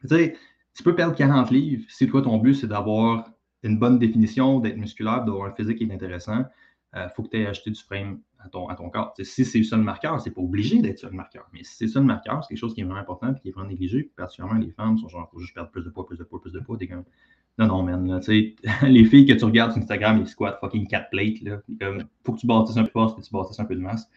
tu 0.00 0.08
sais, 0.08 0.36
tu 0.74 0.82
peux 0.82 0.94
perdre 0.94 1.14
40 1.14 1.50
livres 1.50 1.84
si 1.88 2.08
toi, 2.08 2.22
ton 2.22 2.38
but, 2.38 2.54
c'est 2.54 2.66
d'avoir 2.66 3.30
une 3.62 3.78
bonne 3.78 3.98
définition, 3.98 4.60
d'être 4.60 4.76
musculaire, 4.76 5.24
d'avoir 5.24 5.46
un 5.46 5.54
physique 5.54 5.78
qui 5.78 5.84
est 5.84 5.92
intéressant. 5.92 6.44
Il 6.94 7.00
euh, 7.00 7.08
faut 7.10 7.22
que 7.22 7.28
tu 7.28 7.40
aies 7.40 7.46
acheté 7.46 7.70
du 7.70 7.80
frame 7.80 8.20
à 8.44 8.74
ton, 8.74 8.90
corps. 8.90 9.14
si 9.22 9.44
c'est 9.44 9.60
le 9.60 9.82
marqueur, 9.82 10.20
c'est 10.20 10.30
pas 10.30 10.40
obligé 10.40 10.80
d'être 10.80 11.02
le 11.02 11.10
marqueur. 11.10 11.48
Mais 11.52 11.64
si 11.64 11.88
c'est 11.88 11.98
le 11.98 12.04
marqueur, 12.04 12.42
c'est 12.42 12.48
quelque 12.48 12.58
chose 12.58 12.74
qui 12.74 12.82
est 12.82 12.84
vraiment 12.84 13.00
important 13.00 13.34
et 13.34 13.40
qui 13.40 13.48
est 13.48 13.52
vraiment 13.52 13.68
négligé. 13.68 14.10
particulièrement 14.16 14.60
les 14.60 14.70
femmes 14.70 14.98
sont 14.98 15.08
genre, 15.08 15.28
faut 15.32 15.38
juste 15.38 15.54
perdre 15.54 15.70
plus 15.70 15.84
de 15.84 15.90
poids, 15.90 16.06
plus 16.06 16.18
de 16.18 16.24
poids, 16.24 16.40
plus 16.40 16.52
de 16.52 16.60
poids. 16.60 16.76
T'es 16.76 16.88
comme, 16.88 17.04
non, 17.58 17.66
non, 17.66 17.82
man. 17.82 18.20
les 18.82 19.04
filles 19.04 19.26
que 19.26 19.32
tu 19.32 19.44
regardes 19.44 19.72
sur 19.72 19.80
Instagram, 19.80 20.18
ils 20.20 20.28
squattent 20.28 20.58
fucking 20.60 20.86
4 20.86 21.10
plates. 21.10 21.40
Là. 21.42 21.60
Comme, 21.80 22.04
faut 22.24 22.32
que 22.32 22.40
tu 22.40 22.46
bâtisses 22.46 22.76
un 22.76 22.82
peu 22.82 22.88
de 22.88 22.92
force, 22.92 23.14
que 23.14 23.20
tu 23.20 23.32
bâtisses 23.32 23.60
un 23.60 23.64
peu 23.64 23.76
de 23.76 23.80
masse. 23.80 24.08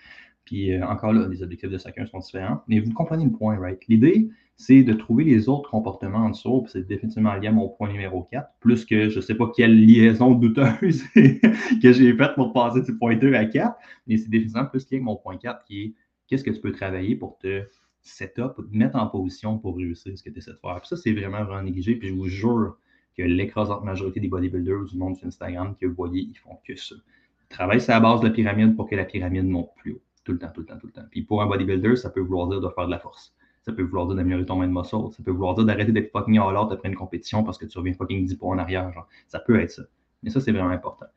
Puis 0.45 0.73
euh, 0.73 0.85
encore 0.85 1.13
là, 1.13 1.27
les 1.27 1.43
objectifs 1.43 1.69
de 1.69 1.77
chacun 1.77 2.05
sont 2.05 2.19
différents. 2.19 2.63
Mais 2.67 2.79
vous 2.79 2.93
comprenez 2.93 3.25
le 3.25 3.31
point, 3.31 3.57
right? 3.57 3.79
L'idée, 3.87 4.29
c'est 4.57 4.81
de 4.81 4.93
trouver 4.93 5.23
les 5.23 5.49
autres 5.49 5.69
comportements 5.69 6.25
en 6.25 6.29
dessous. 6.31 6.65
C'est 6.67 6.85
définitivement 6.85 7.35
lié 7.35 7.47
à 7.47 7.51
mon 7.51 7.69
point 7.69 7.91
numéro 7.91 8.23
4, 8.23 8.49
plus 8.59 8.85
que 8.85 9.07
je 9.07 9.17
ne 9.17 9.21
sais 9.21 9.35
pas 9.35 9.51
quelle 9.55 9.85
liaison 9.85 10.31
douteuse 10.31 11.03
que 11.13 11.93
j'ai 11.93 12.13
faite 12.15 12.33
pour 12.35 12.53
passer 12.53 12.81
du 12.81 12.97
point 12.97 13.15
2 13.15 13.33
à 13.35 13.45
4, 13.45 13.77
mais 14.07 14.17
c'est 14.17 14.29
définitivement 14.29 14.65
plus 14.65 14.83
lié 14.89 14.97
avec 14.97 15.03
mon 15.03 15.15
point 15.15 15.37
4 15.37 15.63
qui 15.63 15.81
est 15.83 15.93
qu'est-ce 16.27 16.43
que 16.43 16.49
tu 16.49 16.59
peux 16.59 16.71
travailler 16.71 17.15
pour 17.15 17.37
te 17.37 17.65
set 18.01 18.39
up, 18.39 18.55
te 18.55 18.75
mettre 18.75 18.95
en 18.95 19.07
position 19.07 19.59
pour 19.59 19.77
réussir 19.77 20.17
ce 20.17 20.23
que 20.23 20.29
tu 20.29 20.39
essaies 20.39 20.51
de 20.51 20.57
faire. 20.57 20.79
Puis 20.79 20.87
ça, 20.87 20.97
c'est 20.97 21.13
vraiment, 21.13 21.43
vraiment 21.43 21.61
négligé. 21.61 21.95
Puis 21.95 22.09
je 22.09 22.13
vous 22.13 22.27
jure 22.27 22.77
que 23.15 23.21
l'écrasante 23.21 23.83
majorité 23.83 24.19
des 24.19 24.27
bodybuilders 24.27 24.85
du 24.85 24.97
monde 24.97 25.15
sur 25.17 25.27
Instagram 25.27 25.75
que 25.79 25.85
vous 25.85 25.95
voyez, 25.95 26.21
ils 26.21 26.37
font 26.37 26.57
que 26.65 26.75
ça. 26.75 26.95
Ils 26.95 27.47
travaillent 27.49 27.81
sur 27.81 27.93
la 27.93 27.99
base 27.99 28.21
de 28.21 28.27
la 28.27 28.33
pyramide 28.33 28.75
pour 28.75 28.89
que 28.89 28.95
la 28.95 29.05
pyramide 29.05 29.45
monte 29.45 29.69
plus 29.75 29.93
haut. 29.93 30.01
Tout 30.23 30.33
le 30.33 30.39
temps, 30.39 30.51
tout 30.53 30.61
le 30.61 30.67
temps, 30.67 30.77
tout 30.77 30.87
le 30.87 30.93
temps. 30.93 31.05
Puis 31.11 31.21
pour 31.21 31.41
un 31.41 31.45
bodybuilder, 31.45 31.95
ça 31.95 32.09
peut 32.09 32.21
vouloir 32.21 32.47
dire 32.47 32.61
de 32.61 32.69
faire 32.69 32.85
de 32.85 32.91
la 32.91 32.99
force. 32.99 33.35
Ça 33.67 33.73
peut 33.73 33.83
vouloir 33.83 34.07
dire 34.07 34.15
d'améliorer 34.15 34.45
ton 34.45 34.55
mind 34.55 34.71
muscle. 34.71 34.95
Ça 35.11 35.21
peut 35.25 35.31
vouloir 35.31 35.53
dire 35.53 35.65
d'arrêter 35.65 35.91
d'être 35.91 36.09
fucking 36.13 36.39
all 36.39 36.55
out 36.55 36.71
après 36.71 36.87
une 36.87 36.95
compétition 36.95 37.43
parce 37.43 37.57
que 37.57 37.65
tu 37.65 37.77
reviens 37.77 37.91
fucking 37.91 38.25
10 38.25 38.35
points 38.35 38.55
en 38.55 38.59
arrière. 38.59 38.93
Ça 39.27 39.39
peut 39.39 39.59
être 39.59 39.71
ça. 39.71 39.83
Mais 40.23 40.29
ça, 40.29 40.39
c'est 40.39 40.53
vraiment 40.53 40.69
important. 40.69 41.07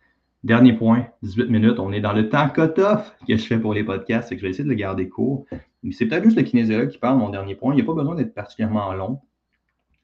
Dernier 0.42 0.72
point, 0.72 1.06
18 1.22 1.48
minutes. 1.48 1.78
On 1.78 1.92
est 1.92 2.00
dans 2.00 2.12
le 2.12 2.28
temps 2.28 2.48
cut-off 2.48 3.14
que 3.28 3.36
je 3.36 3.44
fais 3.44 3.60
pour 3.60 3.72
les 3.72 3.84
podcasts. 3.84 4.30
C'est 4.30 4.34
que 4.34 4.40
je 4.40 4.46
vais 4.46 4.50
essayer 4.50 4.64
de 4.64 4.68
le 4.68 4.74
garder 4.74 5.08
court. 5.08 5.46
C'est 5.92 6.06
peut-être 6.06 6.24
juste 6.24 6.36
le 6.36 6.42
kinésiologue 6.42 6.88
qui 6.88 6.98
parle, 6.98 7.18
mon 7.18 7.28
dernier 7.28 7.54
point. 7.54 7.72
Il 7.72 7.76
n'y 7.76 7.82
a 7.82 7.84
pas 7.84 7.94
besoin 7.94 8.16
d'être 8.16 8.34
particulièrement 8.34 8.92
long. 8.94 9.20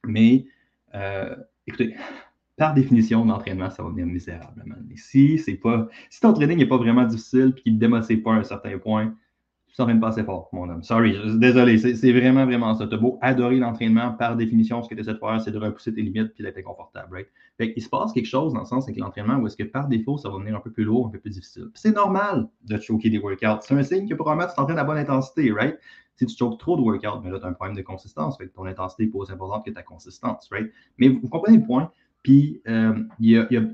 Mais 0.05 0.45
euh, 0.95 1.35
écoutez, 1.67 1.97
par 2.55 2.73
définition, 2.73 3.25
l'entraînement, 3.25 3.69
ça 3.71 3.83
va 3.83 3.89
venir 3.89 4.05
misérablement. 4.05 4.75
Mais 4.87 4.95
si 4.95 5.37
c'est 5.37 5.55
pas, 5.55 5.89
si 6.09 6.21
ton 6.21 6.31
training 6.31 6.59
n'est 6.59 6.65
pas 6.65 6.77
vraiment 6.77 7.03
difficile 7.03 7.53
et 7.57 7.61
qu'il 7.61 7.73
ne 7.73 7.77
te 7.77 7.81
démotive 7.81 8.21
pas 8.21 8.35
à 8.35 8.37
un 8.37 8.43
certain 8.43 8.77
point, 8.77 9.13
tu 9.77 9.83
t'entraînes 9.83 9.99
pas 9.99 10.07
assez 10.07 10.23
fort, 10.23 10.49
mon 10.53 10.67
homme. 10.67 10.81
Sorry, 10.81 11.15
désolé, 11.37 11.77
c'est 11.77 12.11
vraiment, 12.11 12.47
vraiment 12.47 12.73
ça. 12.73 12.87
T'as 12.87 12.97
beau 12.97 13.19
adorer 13.21 13.57
l'entraînement, 13.57 14.11
par 14.11 14.35
définition, 14.35 14.81
ce 14.81 14.89
que 14.89 14.95
tu 14.95 15.01
essaies 15.01 15.13
de 15.13 15.19
faire, 15.19 15.39
c'est 15.39 15.51
de 15.51 15.59
repousser 15.59 15.93
tes 15.93 16.01
limites 16.01 16.33
puis 16.33 16.43
d'être 16.43 16.59
confortable, 16.63 17.13
right? 17.13 17.27
Fait 17.59 17.73
il 17.77 17.83
se 17.83 17.87
passe 17.87 18.11
quelque 18.11 18.25
chose 18.25 18.53
dans 18.53 18.61
le 18.61 18.65
sens 18.65 18.85
avec 18.85 18.97
l'entraînement 18.97 19.35
où 19.35 19.45
est-ce 19.45 19.55
que 19.55 19.61
par 19.61 19.87
défaut, 19.87 20.17
ça 20.17 20.29
va 20.29 20.39
venir 20.39 20.55
un 20.55 20.61
peu 20.61 20.71
plus 20.71 20.83
lourd, 20.83 21.05
un 21.05 21.09
peu 21.11 21.19
plus 21.19 21.29
difficile. 21.29 21.67
C'est 21.75 21.95
normal 21.95 22.47
de 22.63 22.75
choquer 22.79 23.11
des 23.11 23.19
workouts. 23.19 23.61
C'est 23.61 23.75
un 23.75 23.83
signe 23.83 24.09
que 24.09 24.15
probablement 24.15 24.49
tu 24.49 24.55
t'entraînes 24.55 24.79
à 24.79 24.83
bonne 24.83 24.97
intensité, 24.97 25.51
right? 25.51 25.77
Si 26.15 26.25
tu 26.25 26.35
choques 26.35 26.57
trop 26.57 26.75
de 26.75 26.81
workouts, 26.81 27.21
mais 27.23 27.29
là, 27.29 27.37
tu 27.37 27.45
as 27.45 27.49
un 27.49 27.53
problème 27.53 27.77
de 27.77 27.83
consistance. 27.83 28.39
Ton 28.55 28.65
intensité 28.65 29.03
est 29.03 29.11
aussi 29.13 29.31
importante 29.31 29.63
que 29.63 29.69
ta 29.69 29.83
consistance, 29.83 30.49
right? 30.51 30.71
Mais 30.97 31.09
vous 31.09 31.29
comprenez 31.29 31.57
le 31.57 31.63
point? 31.63 31.91
Puis, 32.23 32.63
euh, 32.67 32.95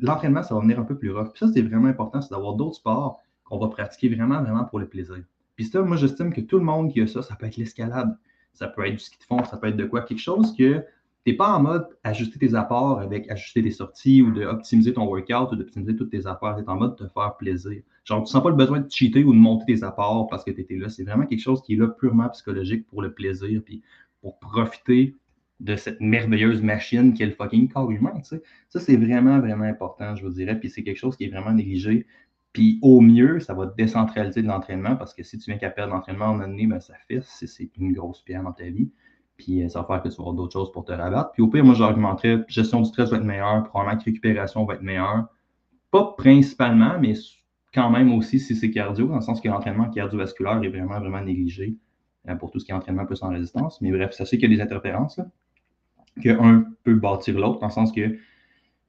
l'entraînement, 0.02 0.44
ça 0.44 0.54
va 0.54 0.60
venir 0.60 0.82
un 0.82 0.84
peu 0.84 0.98
plus 0.98 1.12
rough. 1.12 1.30
Puis 1.30 1.48
ça, 1.48 1.54
c'est 1.54 1.62
vraiment 1.62 1.88
important, 1.88 2.20
c'est 2.20 2.32
d'avoir 2.32 2.56
d'autres 2.56 2.76
sports 2.76 3.22
qu'on 3.46 3.58
va 3.58 3.70
pratiquer 3.70 4.14
vraiment, 4.14 4.42
vraiment 4.42 4.66
pour 4.66 4.80
le 4.80 4.90
plaisir. 4.90 5.24
Puis 5.56 5.66
ça, 5.66 5.82
moi, 5.82 5.98
j'estime 5.98 6.34
que 6.34 6.42
tout 6.42 6.58
le 6.58 6.66
monde 6.66 6.92
qui 6.92 7.02
a 7.02 7.08
ça, 7.08 7.22
ça 7.22 7.36
peut 7.36 7.46
être 7.46 7.58
l'escalade, 7.58 8.18
ça 8.54 8.68
peut 8.68 8.86
être 8.86 8.94
du 8.94 9.00
ski 9.00 9.18
de 9.18 9.24
fond, 9.24 9.44
ça 9.46 9.58
peut 9.58 9.68
être 9.68 9.78
de 9.78 9.86
quoi? 9.86 10.02
Quelque 10.02 10.22
chose 10.22 10.56
que 10.56 10.84
tu 11.26 11.32
n'es 11.32 11.38
pas 11.38 11.56
en 11.56 11.62
mode 11.62 11.88
ajuster 12.04 12.38
tes 12.38 12.54
apports 12.54 13.00
avec 13.00 13.30
ajuster 13.32 13.64
tes 13.64 13.72
sorties 13.72 14.22
ou 14.22 14.32
d'optimiser 14.32 14.94
ton 14.94 15.06
workout 15.06 15.52
ou 15.52 15.56
d'optimiser 15.56 15.96
toutes 15.96 16.12
tes 16.12 16.28
affaires. 16.28 16.56
Tu 16.58 16.64
es 16.64 16.70
en 16.70 16.76
mode 16.76 16.98
de 16.98 17.06
te 17.06 17.14
faire 17.14 17.36
plaisir. 17.38 17.82
Genre, 18.04 18.24
tu 18.24 18.32
sens 18.32 18.44
pas 18.44 18.50
le 18.50 18.56
besoin 18.56 18.82
de 18.82 18.92
cheater 18.92 19.24
ou 19.24 19.32
de 19.32 19.40
monter 19.40 19.76
tes 19.76 19.84
apports 19.84 20.28
parce 20.28 20.44
que 20.44 20.52
tu 20.52 20.62
étais 20.62 20.76
là. 20.76 20.90
C'est 20.90 21.04
vraiment 21.04 21.26
quelque 21.26 21.40
chose 21.40 21.62
qui 21.62 21.74
est 21.74 21.78
là 21.78 21.88
purement 21.88 22.30
psychologique 22.30 22.86
pour 22.88 23.02
le 23.02 23.14
plaisir 23.14 23.62
puis 23.64 23.82
pour 24.22 24.38
profiter 24.40 25.16
de 25.62 25.78
cette 25.78 26.02
merveilleuse 26.02 26.62
machine 26.62 27.14
qu'est 27.14 27.26
le 27.26 27.32
fucking 27.32 27.70
corps 27.70 27.90
humain. 27.90 28.22
Ça, 28.24 28.80
c'est 28.80 28.98
vraiment, 28.98 29.40
vraiment 29.40 29.64
important, 29.64 30.16
je 30.16 30.24
vous 30.26 30.32
dirais. 30.32 30.60
Puis 30.60 30.70
c'est 30.70 30.84
quelque 30.84 30.98
chose 30.98 31.16
qui 31.16 31.24
est 31.24 31.30
vraiment 31.30 31.54
négligé. 31.54 32.06
Puis 32.54 32.80
au 32.82 33.02
mieux, 33.02 33.40
ça 33.40 33.54
va 33.54 33.66
décentraliser 33.66 34.44
de 34.44 34.48
l'entraînement 34.48 34.96
parce 34.96 35.14
que 35.14 35.24
si 35.24 35.38
tu 35.40 35.50
viens 35.50 35.58
qu'à 35.58 35.72
perdre 35.72 35.94
l'entraînement 35.94 36.28
en 36.28 36.40
année, 36.40 36.68
ben, 36.68 36.80
ça 36.80 36.94
fait, 37.08 37.22
c'est 37.24 37.70
une 37.78 37.94
grosse 37.94 38.22
pierre 38.22 38.44
dans 38.44 38.52
ta 38.52 38.66
vie. 38.66 38.92
Puis 39.38 39.64
euh, 39.64 39.70
ça 39.70 39.82
va 39.82 39.88
faire 39.88 40.04
que 40.04 40.10
tu 40.10 40.16
vas 40.16 40.22
avoir 40.22 40.36
d'autres 40.36 40.54
choses 40.54 40.72
pour 40.72 40.86
te 40.86 40.92
rabattre. 40.92 41.32
Puis 41.32 41.42
au 41.42 41.48
pire, 41.48 41.66
moi, 41.66 41.74
j'argumenterais 41.74 42.46
gestion 42.48 42.82
du 42.82 42.86
stress 42.86 43.10
va 43.10 43.18
être 43.18 43.24
meilleure, 43.24 43.64
probablement 43.64 43.98
que 43.98 44.06
récupération 44.06 44.66
va 44.66 44.76
être 44.76 44.84
meilleure. 44.84 45.26
Pas 45.90 46.14
principalement, 46.18 47.00
mais 47.00 47.14
quand 47.74 47.90
même 47.90 48.14
aussi 48.14 48.40
si 48.40 48.56
c'est 48.56 48.70
cardio, 48.70 49.08
dans 49.08 49.16
le 49.16 49.22
sens 49.22 49.42
que 49.42 49.48
l'entraînement 49.48 49.90
cardiovasculaire 49.90 50.62
est 50.64 50.70
vraiment, 50.70 51.00
vraiment 51.00 51.22
négligé 51.22 51.76
euh, 52.30 52.36
pour 52.36 52.52
tout 52.52 52.60
ce 52.60 52.66
qui 52.66 52.72
est 52.72 52.76
entraînement 52.76 53.06
plus 53.06 53.24
en 53.24 53.30
résistance. 53.30 53.82
Mais 53.82 53.92
bref, 53.92 54.12
ça 54.12 54.26
c'est 54.26 54.38
qu'il 54.38 54.52
y 54.52 54.54
a 54.54 54.58
des 54.58 54.62
interférences. 54.62 55.18
Là 55.18 55.26
qu'un 56.22 56.66
peut 56.84 56.96
bâtir 56.96 57.40
l'autre, 57.40 57.60
dans 57.60 57.68
le 57.68 57.72
sens 57.72 57.92
que, 57.92 58.18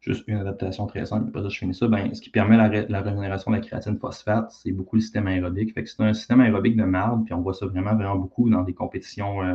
juste 0.04 0.24
une 0.26 0.36
adaptation 0.36 0.86
très 0.86 1.06
simple, 1.06 1.30
pas 1.30 1.42
ça 1.42 1.48
je 1.48 1.58
finis 1.58 1.74
ça, 1.74 1.88
ben, 1.88 2.12
ce 2.14 2.20
qui 2.20 2.30
permet 2.30 2.56
la, 2.56 3.00
régénération 3.00 3.50
de 3.50 3.56
la 3.56 3.62
créatine 3.62 3.98
phosphate, 3.98 4.50
c'est 4.50 4.72
beaucoup 4.72 4.96
le 4.96 5.02
système 5.02 5.26
aérobique. 5.26 5.72
Fait 5.72 5.82
que 5.82 5.88
c'est 5.88 6.02
un 6.02 6.12
système 6.12 6.40
aérobique 6.40 6.76
de 6.76 6.84
marde, 6.84 7.24
puis 7.24 7.32
on 7.32 7.40
voit 7.40 7.54
ça 7.54 7.66
vraiment, 7.66 7.94
vraiment 7.94 8.16
beaucoup 8.16 8.50
dans 8.50 8.62
des 8.62 8.74
compétitions 8.74 9.42
euh, 9.42 9.54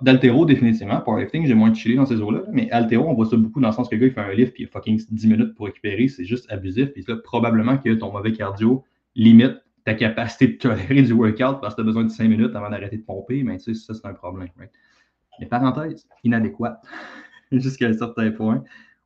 d'altéro, 0.00 0.46
définitivement. 0.46 1.00
Powerlifting, 1.00 1.46
j'ai 1.46 1.54
moins 1.54 1.70
de 1.70 1.76
chili 1.76 1.94
dans 1.94 2.06
ces 2.06 2.20
eaux-là, 2.20 2.42
mais 2.50 2.70
altéro, 2.70 3.08
on 3.08 3.14
voit 3.14 3.26
ça 3.26 3.36
beaucoup 3.36 3.60
dans 3.60 3.68
le 3.68 3.74
sens 3.74 3.88
que 3.88 3.94
le 3.94 4.00
gars, 4.00 4.06
il 4.08 4.12
fait 4.12 4.20
un 4.20 4.32
lift, 4.32 4.52
puis 4.54 4.64
il 4.64 4.66
a 4.66 4.70
fucking 4.70 5.00
10 5.10 5.26
minutes 5.26 5.54
pour 5.54 5.66
récupérer, 5.66 6.08
c'est 6.08 6.24
juste 6.24 6.50
abusif. 6.50 6.92
Puis 6.92 7.04
là, 7.06 7.16
probablement 7.16 7.78
que 7.78 7.94
ton 7.94 8.12
mauvais 8.12 8.32
cardio 8.32 8.84
limite 9.14 9.62
ta 9.84 9.94
capacité 9.94 10.46
de 10.46 10.52
tolérer 10.58 11.02
du 11.02 11.12
workout 11.12 11.60
parce 11.60 11.74
que 11.74 11.76
tu 11.76 11.80
as 11.80 11.84
besoin 11.84 12.04
de 12.04 12.08
5 12.10 12.28
minutes 12.28 12.54
avant 12.54 12.70
d'arrêter 12.70 12.96
de 12.96 13.02
pomper, 13.02 13.42
mais 13.42 13.58
tu 13.58 13.74
sais, 13.74 13.92
ça, 13.92 13.94
c'est 13.94 14.06
un 14.06 14.14
problème. 14.14 14.48
Mais 15.40 15.46
parenthèse, 15.46 16.06
inadéquate 16.24 16.80
jusqu'à 17.52 17.88
un 17.88 17.92
certain 17.92 18.30
point. 18.30 18.62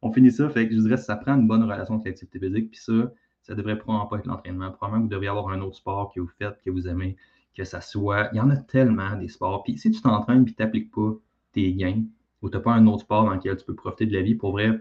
On 0.06 0.12
finit 0.12 0.30
ça, 0.30 0.48
fait 0.48 0.68
que 0.68 0.74
je 0.76 0.80
dirais 0.80 0.94
que 0.94 1.02
ça 1.02 1.16
prend 1.16 1.34
une 1.34 1.48
bonne 1.48 1.64
relation 1.64 1.94
avec 1.94 2.06
l'activité 2.06 2.38
physique, 2.38 2.70
puis 2.70 2.80
ça, 2.80 3.10
ça 3.42 3.56
devrait 3.56 3.76
probablement 3.76 4.06
pas 4.06 4.18
être 4.18 4.26
l'entraînement. 4.26 4.70
Probablement 4.70 5.00
que 5.00 5.08
vous 5.08 5.10
devriez 5.10 5.30
avoir 5.30 5.48
un 5.48 5.60
autre 5.62 5.74
sport 5.74 6.12
que 6.14 6.20
vous 6.20 6.30
faites, 6.38 6.62
que 6.64 6.70
vous 6.70 6.86
aimez, 6.86 7.16
que 7.56 7.64
ça 7.64 7.80
soit. 7.80 8.28
Il 8.32 8.36
y 8.36 8.40
en 8.40 8.48
a 8.50 8.56
tellement 8.56 9.16
des 9.16 9.26
sports. 9.26 9.64
Puis 9.64 9.78
si 9.78 9.90
tu 9.90 10.00
t'entraînes 10.00 10.42
et 10.42 10.52
tu 10.52 10.54
n'appliques 10.60 10.92
pas 10.92 11.12
tes 11.50 11.72
gains, 11.74 12.04
ou 12.40 12.50
tu 12.50 12.56
n'as 12.56 12.62
pas 12.62 12.72
un 12.72 12.86
autre 12.86 13.00
sport 13.00 13.24
dans 13.24 13.34
lequel 13.34 13.56
tu 13.56 13.64
peux 13.64 13.74
profiter 13.74 14.06
de 14.06 14.12
la 14.12 14.22
vie, 14.22 14.36
pour 14.36 14.52
vrai, 14.52 14.80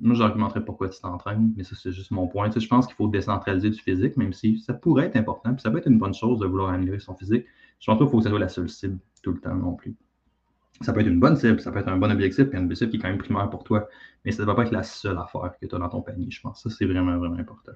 moi, 0.00 0.14
j'argumenterais 0.14 0.64
pourquoi 0.64 0.88
tu 0.90 1.00
t'entraînes, 1.00 1.52
mais 1.56 1.64
ça, 1.64 1.74
c'est 1.74 1.90
juste 1.90 2.12
mon 2.12 2.28
point. 2.28 2.48
Je 2.54 2.68
pense 2.68 2.86
qu'il 2.86 2.94
faut 2.94 3.08
décentraliser 3.08 3.70
du 3.70 3.80
physique, 3.80 4.16
même 4.16 4.32
si 4.32 4.58
ça 4.58 4.74
pourrait 4.74 5.06
être 5.06 5.16
important, 5.16 5.52
puis 5.54 5.62
ça 5.62 5.72
peut 5.72 5.78
être 5.78 5.88
une 5.88 5.98
bonne 5.98 6.14
chose 6.14 6.38
de 6.38 6.46
vouloir 6.46 6.70
améliorer 6.70 7.00
son 7.00 7.16
physique. 7.16 7.46
Je 7.80 7.86
pense 7.86 7.98
pas 7.98 8.04
qu'il 8.04 8.10
faut 8.12 8.18
que 8.18 8.24
ça 8.24 8.30
soit 8.30 8.38
la 8.38 8.48
seule 8.48 8.68
cible 8.68 8.98
tout 9.22 9.32
le 9.32 9.40
temps 9.40 9.54
non 9.54 9.74
plus. 9.74 9.96
Ça 10.80 10.92
peut 10.92 11.00
être 11.00 11.06
une 11.06 11.20
bonne 11.20 11.36
cible, 11.36 11.60
ça 11.60 11.70
peut 11.70 11.78
être 11.78 11.88
un 11.88 11.96
bon 11.98 12.10
objectif, 12.10 12.46
puis 12.46 12.58
un 12.58 12.64
objectif 12.64 12.90
qui 12.90 12.96
est 12.96 13.00
quand 13.00 13.08
même 13.08 13.18
primaire 13.18 13.48
pour 13.50 13.62
toi, 13.64 13.88
mais 14.24 14.32
ça 14.32 14.42
ne 14.42 14.46
va 14.46 14.54
pas 14.54 14.64
être 14.64 14.72
la 14.72 14.82
seule 14.82 15.18
affaire 15.18 15.54
que 15.60 15.66
tu 15.66 15.74
as 15.74 15.78
dans 15.78 15.88
ton 15.88 16.02
panier, 16.02 16.30
je 16.30 16.40
pense. 16.40 16.62
Ça, 16.62 16.70
c'est 16.70 16.86
vraiment, 16.86 17.16
vraiment 17.18 17.36
important. 17.38 17.72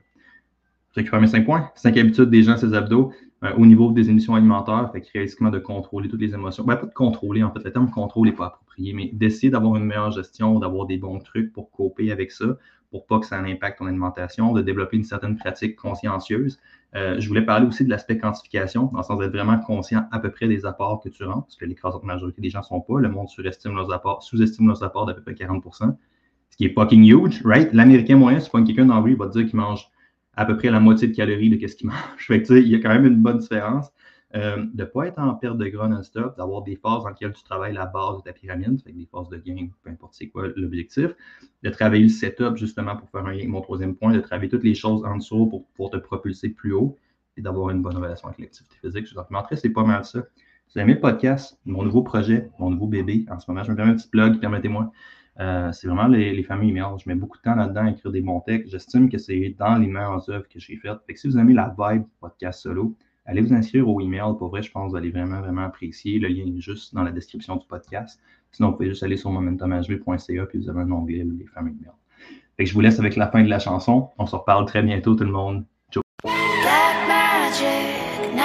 Je 0.97 1.03
récupère 1.03 1.21
mes 1.21 1.27
cinq 1.27 1.45
points. 1.45 1.71
Cinq 1.75 1.99
habitudes 1.99 2.31
des 2.31 2.43
gens, 2.43 2.57
ces 2.57 2.73
abdos, 2.73 3.13
euh, 3.45 3.53
au 3.59 3.67
niveau 3.67 3.93
des 3.93 4.09
émissions 4.09 4.35
alimentaires, 4.35 4.91
fait 4.93 5.07
réalistement 5.13 5.51
de 5.51 5.59
contrôler 5.59 6.09
toutes 6.09 6.23
les 6.23 6.33
émotions. 6.33 6.65
Ben, 6.65 6.77
pas 6.77 6.87
de 6.87 6.95
contrôler, 6.95 7.43
en 7.43 7.53
fait, 7.53 7.63
le 7.63 7.71
terme 7.71 7.91
contrôle 7.91 8.29
n'est 8.29 8.35
pas 8.35 8.47
approprié, 8.47 8.95
mais 8.95 9.11
d'essayer 9.13 9.51
d'avoir 9.51 9.77
une 9.77 9.85
meilleure 9.85 10.11
gestion, 10.11 10.59
d'avoir 10.59 10.87
des 10.87 10.97
bons 10.97 11.19
trucs 11.19 11.53
pour 11.53 11.71
coper 11.71 12.13
avec 12.13 12.33
ça, 12.33 12.47
pour 12.91 13.05
pas 13.05 13.19
que 13.19 13.27
ça 13.27 13.39
impacte 13.39 13.81
ton 13.81 13.87
alimentation, 13.89 14.55
de 14.55 14.63
développer 14.63 14.97
une 14.97 15.05
certaine 15.05 15.37
pratique 15.37 15.77
consciencieuse. 15.77 16.59
Euh, 16.95 17.17
je 17.21 17.29
voulais 17.29 17.45
parler 17.45 17.67
aussi 17.67 17.85
de 17.85 17.91
l'aspect 17.91 18.17
quantification, 18.17 18.89
dans 18.91 19.01
le 19.01 19.05
sens 19.05 19.19
d'être 19.19 19.33
vraiment 19.33 19.59
conscient 19.59 20.07
à 20.13 20.19
peu 20.19 20.31
près 20.31 20.49
des 20.49 20.65
apports 20.65 21.03
que 21.03 21.11
tu 21.11 21.25
rends, 21.25 21.43
parce 21.43 21.57
que 21.57 21.67
l'écrasante 21.67 22.05
majorité 22.05 22.41
des 22.41 22.49
gens 22.49 22.61
ne 22.61 22.65
sont 22.65 22.81
pas. 22.81 23.01
Le 23.01 23.11
monde 23.11 23.29
surestime 23.29 23.75
leurs 23.75 23.93
apports, 23.93 24.23
sous-estime 24.23 24.67
leurs 24.67 24.83
apports 24.83 25.05
d'à 25.05 25.13
peu 25.13 25.21
près 25.21 25.35
40% 25.35 25.95
ce 26.49 26.57
qui 26.57 26.65
est 26.65 26.73
fucking 26.73 27.05
huge, 27.05 27.43
right? 27.45 27.71
L'Américain 27.75 28.17
moyen, 28.17 28.41
si 28.41 28.49
quelqu'un 28.49 28.87
dans 28.87 29.01
lui, 29.03 29.13
il 29.13 29.19
va 29.19 29.27
te 29.27 29.33
dire 29.33 29.47
qu'il 29.47 29.57
mange 29.57 29.91
à 30.37 30.45
peu 30.45 30.57
près 30.57 30.71
la 30.71 30.81
moitié 30.81 31.09
de 31.09 31.15
calories 31.15 31.51
de 31.51 31.67
ce 31.67 31.77
qu'il 31.77 31.89
mange. 31.89 31.97
Fait 32.19 32.43
que, 32.43 32.55
il 32.55 32.69
y 32.69 32.75
a 32.75 32.79
quand 32.79 32.91
même 32.91 33.07
une 33.07 33.21
bonne 33.23 33.39
différence. 33.39 33.91
Euh, 34.35 34.57
de 34.57 34.83
ne 34.83 34.85
pas 34.85 35.07
être 35.07 35.19
en 35.19 35.35
perte 35.35 35.57
de 35.57 35.67
gras 35.69 35.89
non-stop, 35.89 36.37
d'avoir 36.37 36.63
des 36.63 36.75
phases 36.77 37.05
dans 37.05 37.09
lesquelles 37.09 37.33
tu 37.33 37.45
travailles 37.45 37.73
la 37.73 37.87
base 37.87 38.19
de 38.19 38.23
ta 38.23 38.33
pyramide, 38.33 38.83
fait 38.83 38.93
des 38.93 39.07
phases 39.07 39.29
de 39.29 39.37
gain, 39.39 39.69
peu 39.83 39.91
importe 39.91 40.15
c'est 40.15 40.27
quoi 40.27 40.49
l'objectif, 40.57 41.13
de 41.63 41.71
travailler 41.71 42.03
le 42.03 42.09
setup 42.09 42.57
justement 42.57 42.97
pour 42.97 43.09
faire 43.09 43.25
un 43.25 43.33
lien 43.33 43.47
mon 43.47 43.61
troisième 43.61 43.95
point, 43.95 44.13
de 44.13 44.21
travailler 44.21 44.49
toutes 44.49 44.65
les 44.65 44.75
choses 44.75 45.05
en 45.05 45.17
dessous 45.17 45.47
pour, 45.47 45.65
pour 45.75 45.91
te 45.91 45.97
propulser 45.97 46.49
plus 46.49 46.73
haut 46.73 46.99
et 47.37 47.41
d'avoir 47.41 47.71
une 47.71 47.83
bonne 47.83 47.97
relation 47.97 48.29
avec 48.29 48.41
l'activité 48.41 48.77
physique. 48.83 49.07
Je 49.07 49.15
vous 49.15 49.21
en 49.21 49.45
c'est 49.53 49.71
pas 49.71 49.85
mal 49.85 50.05
ça. 50.05 50.23
Si 50.67 50.75
vous 50.75 50.81
aimez 50.81 50.95
le 50.95 51.01
podcast, 51.01 51.59
mon 51.65 51.85
nouveau 51.85 52.03
projet, 52.03 52.51
mon 52.59 52.71
nouveau 52.71 52.89
bébé, 52.89 53.25
en 53.31 53.39
ce 53.39 53.49
moment, 53.49 53.63
je 53.63 53.71
me 53.71 53.77
permets 53.77 53.93
un 53.93 53.97
petit 53.97 54.09
plug, 54.09 54.41
permettez-moi. 54.41 54.91
Euh, 55.39 55.71
c'est 55.73 55.87
vraiment 55.87 56.07
les, 56.07 56.35
les 56.35 56.43
familles 56.43 56.71
emails. 56.71 56.99
Je 56.99 57.09
mets 57.09 57.15
beaucoup 57.15 57.37
de 57.37 57.43
temps 57.43 57.55
là-dedans 57.55 57.87
à 57.87 57.91
écrire 57.91 58.11
des 58.11 58.23
bons 58.23 58.41
textes. 58.41 58.71
J'estime 58.71 59.11
que 59.11 59.19
c'est 59.19 59.55
dans 59.59 59.77
les 59.77 59.87
meilleures 59.87 60.29
œuvres 60.31 60.49
que 60.49 60.59
j'ai 60.59 60.77
faites. 60.77 60.99
Fait 61.07 61.15
que 61.15 61.21
si 61.21 61.29
vous 61.29 61.39
aimez 61.39 61.53
la 61.53 61.75
vibe 61.79 62.05
podcast 62.21 62.63
solo, 62.63 62.97
allez 63.27 63.43
vous 63.43 63.53
inscrire 63.53 63.89
au 63.89 64.01
email. 64.01 64.37
Pour 64.39 64.49
vrai, 64.49 64.63
je 64.63 64.71
pense 64.71 64.87
que 64.87 64.91
vous 64.91 64.97
allez 64.97 65.11
vraiment, 65.11 65.41
vraiment 65.41 65.65
apprécier. 65.65 66.19
Le 66.19 66.29
lien 66.29 66.45
est 66.47 66.61
juste 66.61 66.95
dans 66.95 67.03
la 67.03 67.13
description 67.13 67.57
du 67.57 67.67
podcast. 67.67 68.21
Sinon, 68.53 68.71
vous 68.71 68.77
pouvez 68.77 68.89
juste 68.89 69.03
aller 69.03 69.17
sur 69.17 69.31
momentumhv.ca 69.31 70.47
puis 70.47 70.59
vous 70.59 70.71
avez 70.71 70.81
un 70.81 70.91
onglet 70.91 71.25
les 71.25 71.47
fameux 71.47 71.71
emails. 71.71 71.93
Fait 72.57 72.65
que 72.65 72.71
je 72.71 72.75
vous 72.75 72.81
laisse 72.81 72.99
avec 72.99 73.17
la 73.17 73.29
fin 73.29 73.43
de 73.43 73.51
la 73.51 73.59
chanson. 73.59 74.09
On 74.19 74.25
se 74.25 74.35
reparle 74.35 74.65
très 74.65 74.83
bientôt, 74.83 75.15
tout 75.15 75.25
le 75.25 75.31
monde. 75.31 75.67
Ciao. 75.91 76.03
Black 76.23 77.07
magic, 77.07 78.37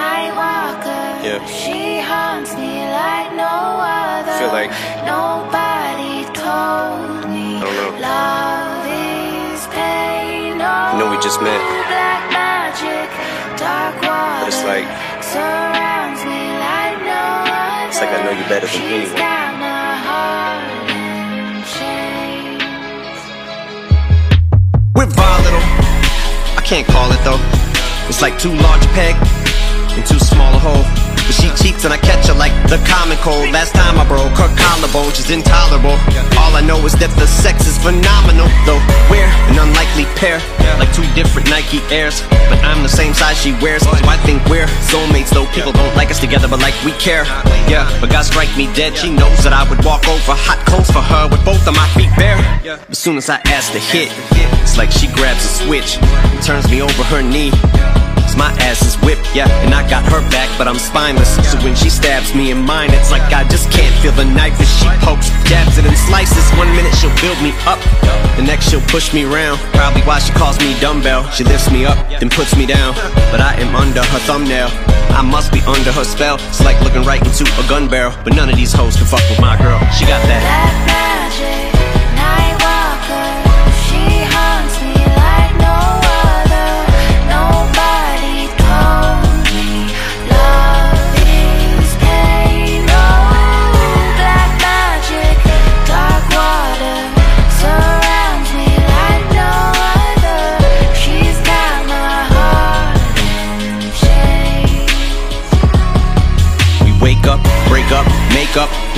just 11.32 11.44
magic. 11.44 13.10
But 13.62 14.48
it's 14.48 14.64
like, 14.66 14.84
it's 17.88 18.00
like 18.02 18.10
I 18.10 18.24
know 18.26 18.32
you 18.32 18.44
better 18.50 18.68
than 18.68 18.82
anyone. 18.82 19.16
We're 24.94 25.06
volatile. 25.06 25.68
I 26.58 26.62
can't 26.66 26.88
call 26.88 27.12
it 27.12 27.24
though. 27.24 27.40
It's 28.10 28.22
like 28.22 28.38
too 28.38 28.54
large 28.54 28.84
a 28.84 28.90
peg 28.90 29.16
and 29.96 30.06
too 30.06 30.20
small 30.20 30.54
a 30.54 30.60
hole. 30.60 31.01
But 31.28 31.36
she 31.36 31.50
cheats 31.60 31.86
and 31.86 31.94
I 31.94 31.98
catch 31.98 32.28
her 32.28 32.34
like 32.34 32.54
the 32.70 32.80
common 32.88 33.18
cold. 33.20 33.50
Last 33.52 33.74
time 33.74 34.00
I 34.00 34.06
broke 34.08 34.34
her 34.38 34.52
collarbone, 34.56 35.14
she's 35.14 35.30
intolerable. 35.30 35.98
All 36.40 36.54
I 36.56 36.62
know 36.62 36.80
is 36.86 36.94
that 37.00 37.12
the 37.18 37.28
sex 37.28 37.68
is 37.68 37.78
phenomenal 37.78 38.48
Though. 38.66 38.82
We're 39.10 39.30
an 39.52 39.58
unlikely 39.58 40.06
pair 40.18 40.42
Like 40.80 40.92
two 40.94 41.06
different 41.14 41.50
Nike 41.50 41.80
Airs. 41.94 42.22
But 42.50 42.60
I'm 42.66 42.84
the 42.84 42.92
same 42.92 43.14
size 43.14 43.38
she 43.38 43.54
wears 43.64 43.84
So 43.84 43.94
I 44.08 44.18
think 44.26 44.44
we're 44.50 44.68
soulmates 44.90 45.32
Though. 45.32 45.48
People 45.54 45.72
don't 45.72 45.96
like 45.96 46.10
us 46.10 46.20
together 46.20 46.48
but 46.48 46.60
like 46.60 46.76
we 46.84 46.92
care. 46.98 47.24
Yeah, 47.70 47.86
but 48.00 48.10
God 48.10 48.24
strike 48.24 48.52
me 48.58 48.68
dead. 48.74 48.98
She 48.98 49.10
knows 49.10 49.44
that 49.44 49.54
I 49.54 49.64
would 49.70 49.84
walk 49.86 50.08
over 50.08 50.34
hot 50.36 50.60
coals 50.68 50.90
for 50.90 51.02
her 51.02 51.30
With 51.30 51.44
both 51.46 51.64
of 51.68 51.76
my 51.76 51.88
feet 51.96 52.12
bare. 52.18 52.40
As 52.90 52.98
soon 52.98 53.18
as 53.18 53.30
I 53.30 53.40
ask 53.48 53.72
to 53.74 53.80
hit 53.80 54.10
It's 54.62 54.78
like 54.78 54.92
she 54.92 55.08
grabs 55.08 55.44
a 55.46 55.52
switch 55.66 55.98
turns 56.46 56.70
me 56.72 56.82
over 56.82 57.04
her 57.04 57.22
knee 57.22 57.52
My 58.38 58.52
ass 58.64 58.82
is 58.82 58.96
whipped, 59.04 59.28
yeah, 59.36 59.48
and 59.64 59.74
I 59.74 59.88
got 59.90 60.04
her 60.12 60.22
back, 60.32 60.50
but 60.58 60.68
I'm 60.68 60.80
spineless. 60.80 61.36
So 61.52 61.58
when 61.60 61.76
she 61.76 61.90
stabs 61.90 62.34
me 62.34 62.52
in 62.52 62.64
mine, 62.64 62.90
it's 62.92 63.12
like 63.12 63.22
I 63.34 63.44
just 63.48 63.70
can't 63.72 63.94
feel 64.02 64.14
the 64.14 64.26
knife 64.26 64.60
as 64.60 64.72
she 64.80 64.88
pokes, 65.06 65.30
jabs 65.46 65.78
it 65.78 65.86
and 65.86 65.98
slices. 65.98 66.46
One 66.58 66.70
minute 66.76 66.94
she'll 66.96 67.14
build 67.22 67.38
me 67.44 67.54
up, 67.68 67.80
the 68.36 68.44
next 68.44 68.70
she'll 68.70 68.86
push 68.90 69.14
me 69.14 69.26
around. 69.26 69.60
Probably 69.78 70.02
why 70.04 70.20
she 70.20 70.32
calls 70.34 70.58
me 70.60 70.74
dumbbell. 70.80 71.30
She 71.32 71.44
lifts 71.44 71.70
me 71.72 71.86
up, 71.86 71.98
then 72.20 72.30
puts 72.30 72.56
me 72.56 72.66
down. 72.66 72.96
But 73.30 73.42
I 73.42 73.56
am 73.60 73.76
under 73.76 74.02
her 74.02 74.20
thumbnail. 74.26 74.70
I 75.12 75.22
must 75.22 75.52
be 75.52 75.60
under 75.68 75.92
her 75.92 76.04
spell. 76.04 76.36
It's 76.50 76.64
like 76.64 76.80
looking 76.82 77.04
right 77.04 77.22
into 77.22 77.44
a 77.44 77.66
gun 77.68 77.88
barrel. 77.88 78.14
But 78.24 78.34
none 78.36 78.50
of 78.50 78.56
these 78.56 78.74
hoes 78.74 78.96
can 78.96 79.06
fuck 79.06 79.24
with 79.30 79.42
my 79.42 79.58
girl. 79.58 79.78
She 79.92 80.06
got 80.06 80.24
that. 80.26 80.42
Black 80.42 80.76
magic, 80.88 81.61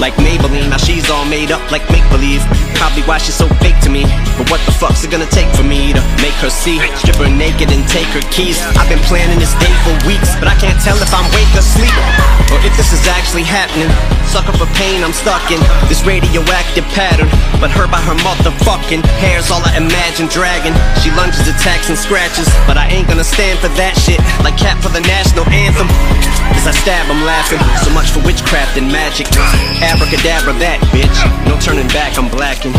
like 0.04 0.20
Maybelline. 0.20 0.68
Now 0.68 0.76
she's 0.76 1.08
all 1.10 1.24
made 1.24 1.56
up 1.56 1.64
like 1.72 1.88
make 1.88 2.04
believe. 2.12 2.44
Probably 2.76 3.08
why 3.08 3.24
she's 3.24 3.40
so 3.40 3.48
fake 3.64 3.80
to 3.88 3.90
me. 3.90 4.04
But 4.36 4.52
what 4.52 4.60
the 4.68 4.76
fuck's 4.76 5.08
it 5.08 5.10
gonna 5.10 5.32
take 5.32 5.48
for 5.56 5.64
me 5.64 5.96
to 5.96 6.04
make 6.20 6.36
her 6.44 6.52
see? 6.52 6.84
Strip 7.00 7.16
her 7.24 7.32
naked 7.32 7.72
and 7.72 7.88
take 7.88 8.12
her 8.12 8.20
keys. 8.28 8.60
I've 8.76 8.92
been 8.92 9.00
planning 9.08 9.40
this 9.40 9.56
day 9.64 9.72
for 9.88 9.96
weeks, 10.04 10.36
but 10.44 10.52
I 10.52 10.60
can't 10.60 10.76
tell 10.84 11.00
if 11.00 11.08
I'm 11.16 11.24
wake 11.32 11.48
or 11.56 11.64
sleep. 11.64 11.96
Or 12.52 12.60
if 12.68 12.76
this 12.76 12.92
is 12.92 13.08
actually 13.08 13.48
happening. 13.48 13.88
Sucker 14.28 14.52
for 14.60 14.68
pain, 14.76 15.08
I'm 15.08 15.16
stuck 15.16 15.48
in 15.56 15.64
this 15.88 16.04
radioactive 16.04 16.84
pattern. 16.92 17.32
But 17.64 17.72
her 17.80 17.88
by 17.88 18.04
her 18.04 18.20
motherfucking 18.28 19.08
hair's 19.24 19.48
all 19.48 19.64
I 19.64 19.80
imagine 19.80 20.28
dragging. 20.28 20.76
She 21.00 21.08
lunges, 21.16 21.48
attacks, 21.48 21.88
and 21.88 21.96
scratches. 21.96 22.44
But 22.68 22.76
I 22.76 22.92
ain't 22.92 23.08
gonna 23.08 23.24
stand 23.24 23.56
for 23.64 23.72
that 23.80 23.96
shit. 23.96 24.20
Like 24.44 24.60
Cat 24.60 24.84
for 24.84 24.92
the 24.92 25.00
national 25.00 25.48
anthem. 25.48 25.88
As 26.60 26.68
I 26.68 26.76
stab, 26.76 27.08
I'm 27.08 27.24
laughing. 27.24 27.64
So 27.80 27.88
much 27.96 28.12
for 28.12 28.20
witchcraft 28.28 28.76
and 28.76 28.92
magic. 28.92 29.32
Abracadabra, 29.80 30.60
that 30.60 30.84
bitch. 30.92 31.16
No 31.48 31.56
turning 31.64 31.88
back, 31.96 32.20
I'm 32.20 32.28
blacking. 32.28 32.76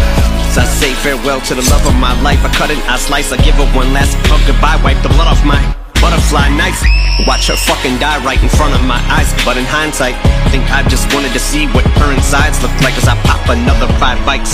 As 0.53 0.61
I 0.61 0.69
say 0.69 0.93
farewell 1.01 1.41
to 1.49 1.57
the 1.57 1.65
love 1.73 1.89
of 1.89 1.97
my 1.97 2.13
life. 2.21 2.45
I 2.45 2.53
cut 2.53 2.69
it, 2.69 2.77
I 2.85 3.01
slice, 3.01 3.33
I 3.33 3.41
give 3.41 3.57
her 3.57 3.69
one 3.73 3.89
last 3.97 4.21
hug 4.29 4.45
goodbye. 4.45 4.77
Wipe 4.85 5.01
the 5.01 5.09
blood 5.17 5.33
off 5.33 5.41
my 5.49 5.65
butterfly 6.05 6.53
knife. 6.53 6.85
Watch 7.25 7.49
her 7.49 7.57
fucking 7.57 7.97
die 7.97 8.21
right 8.21 8.37
in 8.37 8.53
front 8.53 8.77
of 8.77 8.85
my 8.85 9.01
eyes. 9.09 9.33
But 9.41 9.57
in 9.57 9.65
hindsight, 9.65 10.21
think 10.53 10.69
I 10.69 10.85
just 10.85 11.09
wanted 11.17 11.33
to 11.33 11.41
see 11.41 11.65
what 11.73 11.89
her 11.97 12.13
insides 12.13 12.61
look 12.61 12.77
like 12.85 12.93
as 13.01 13.09
I 13.09 13.17
pop 13.25 13.49
another 13.49 13.89
five 13.97 14.21
bites. 14.29 14.53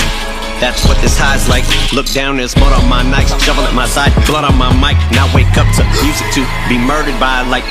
That's 0.62 0.86
what 0.86 0.94
this 1.02 1.18
high's 1.18 1.48
like. 1.50 1.66
Look 1.90 2.06
down, 2.14 2.36
there's 2.36 2.54
mud 2.54 2.70
on 2.70 2.86
my 2.86 3.02
nights. 3.02 3.34
Shovel 3.42 3.64
at 3.64 3.74
my 3.74 3.90
side, 3.90 4.14
blood 4.30 4.44
on 4.44 4.54
my 4.54 4.70
mic. 4.78 4.94
Now 5.10 5.26
wake 5.34 5.50
up 5.58 5.66
to 5.74 5.82
music 5.98 6.30
to 6.38 6.46
be 6.70 6.78
murdered 6.78 7.18
by 7.18 7.42
like 7.42 7.66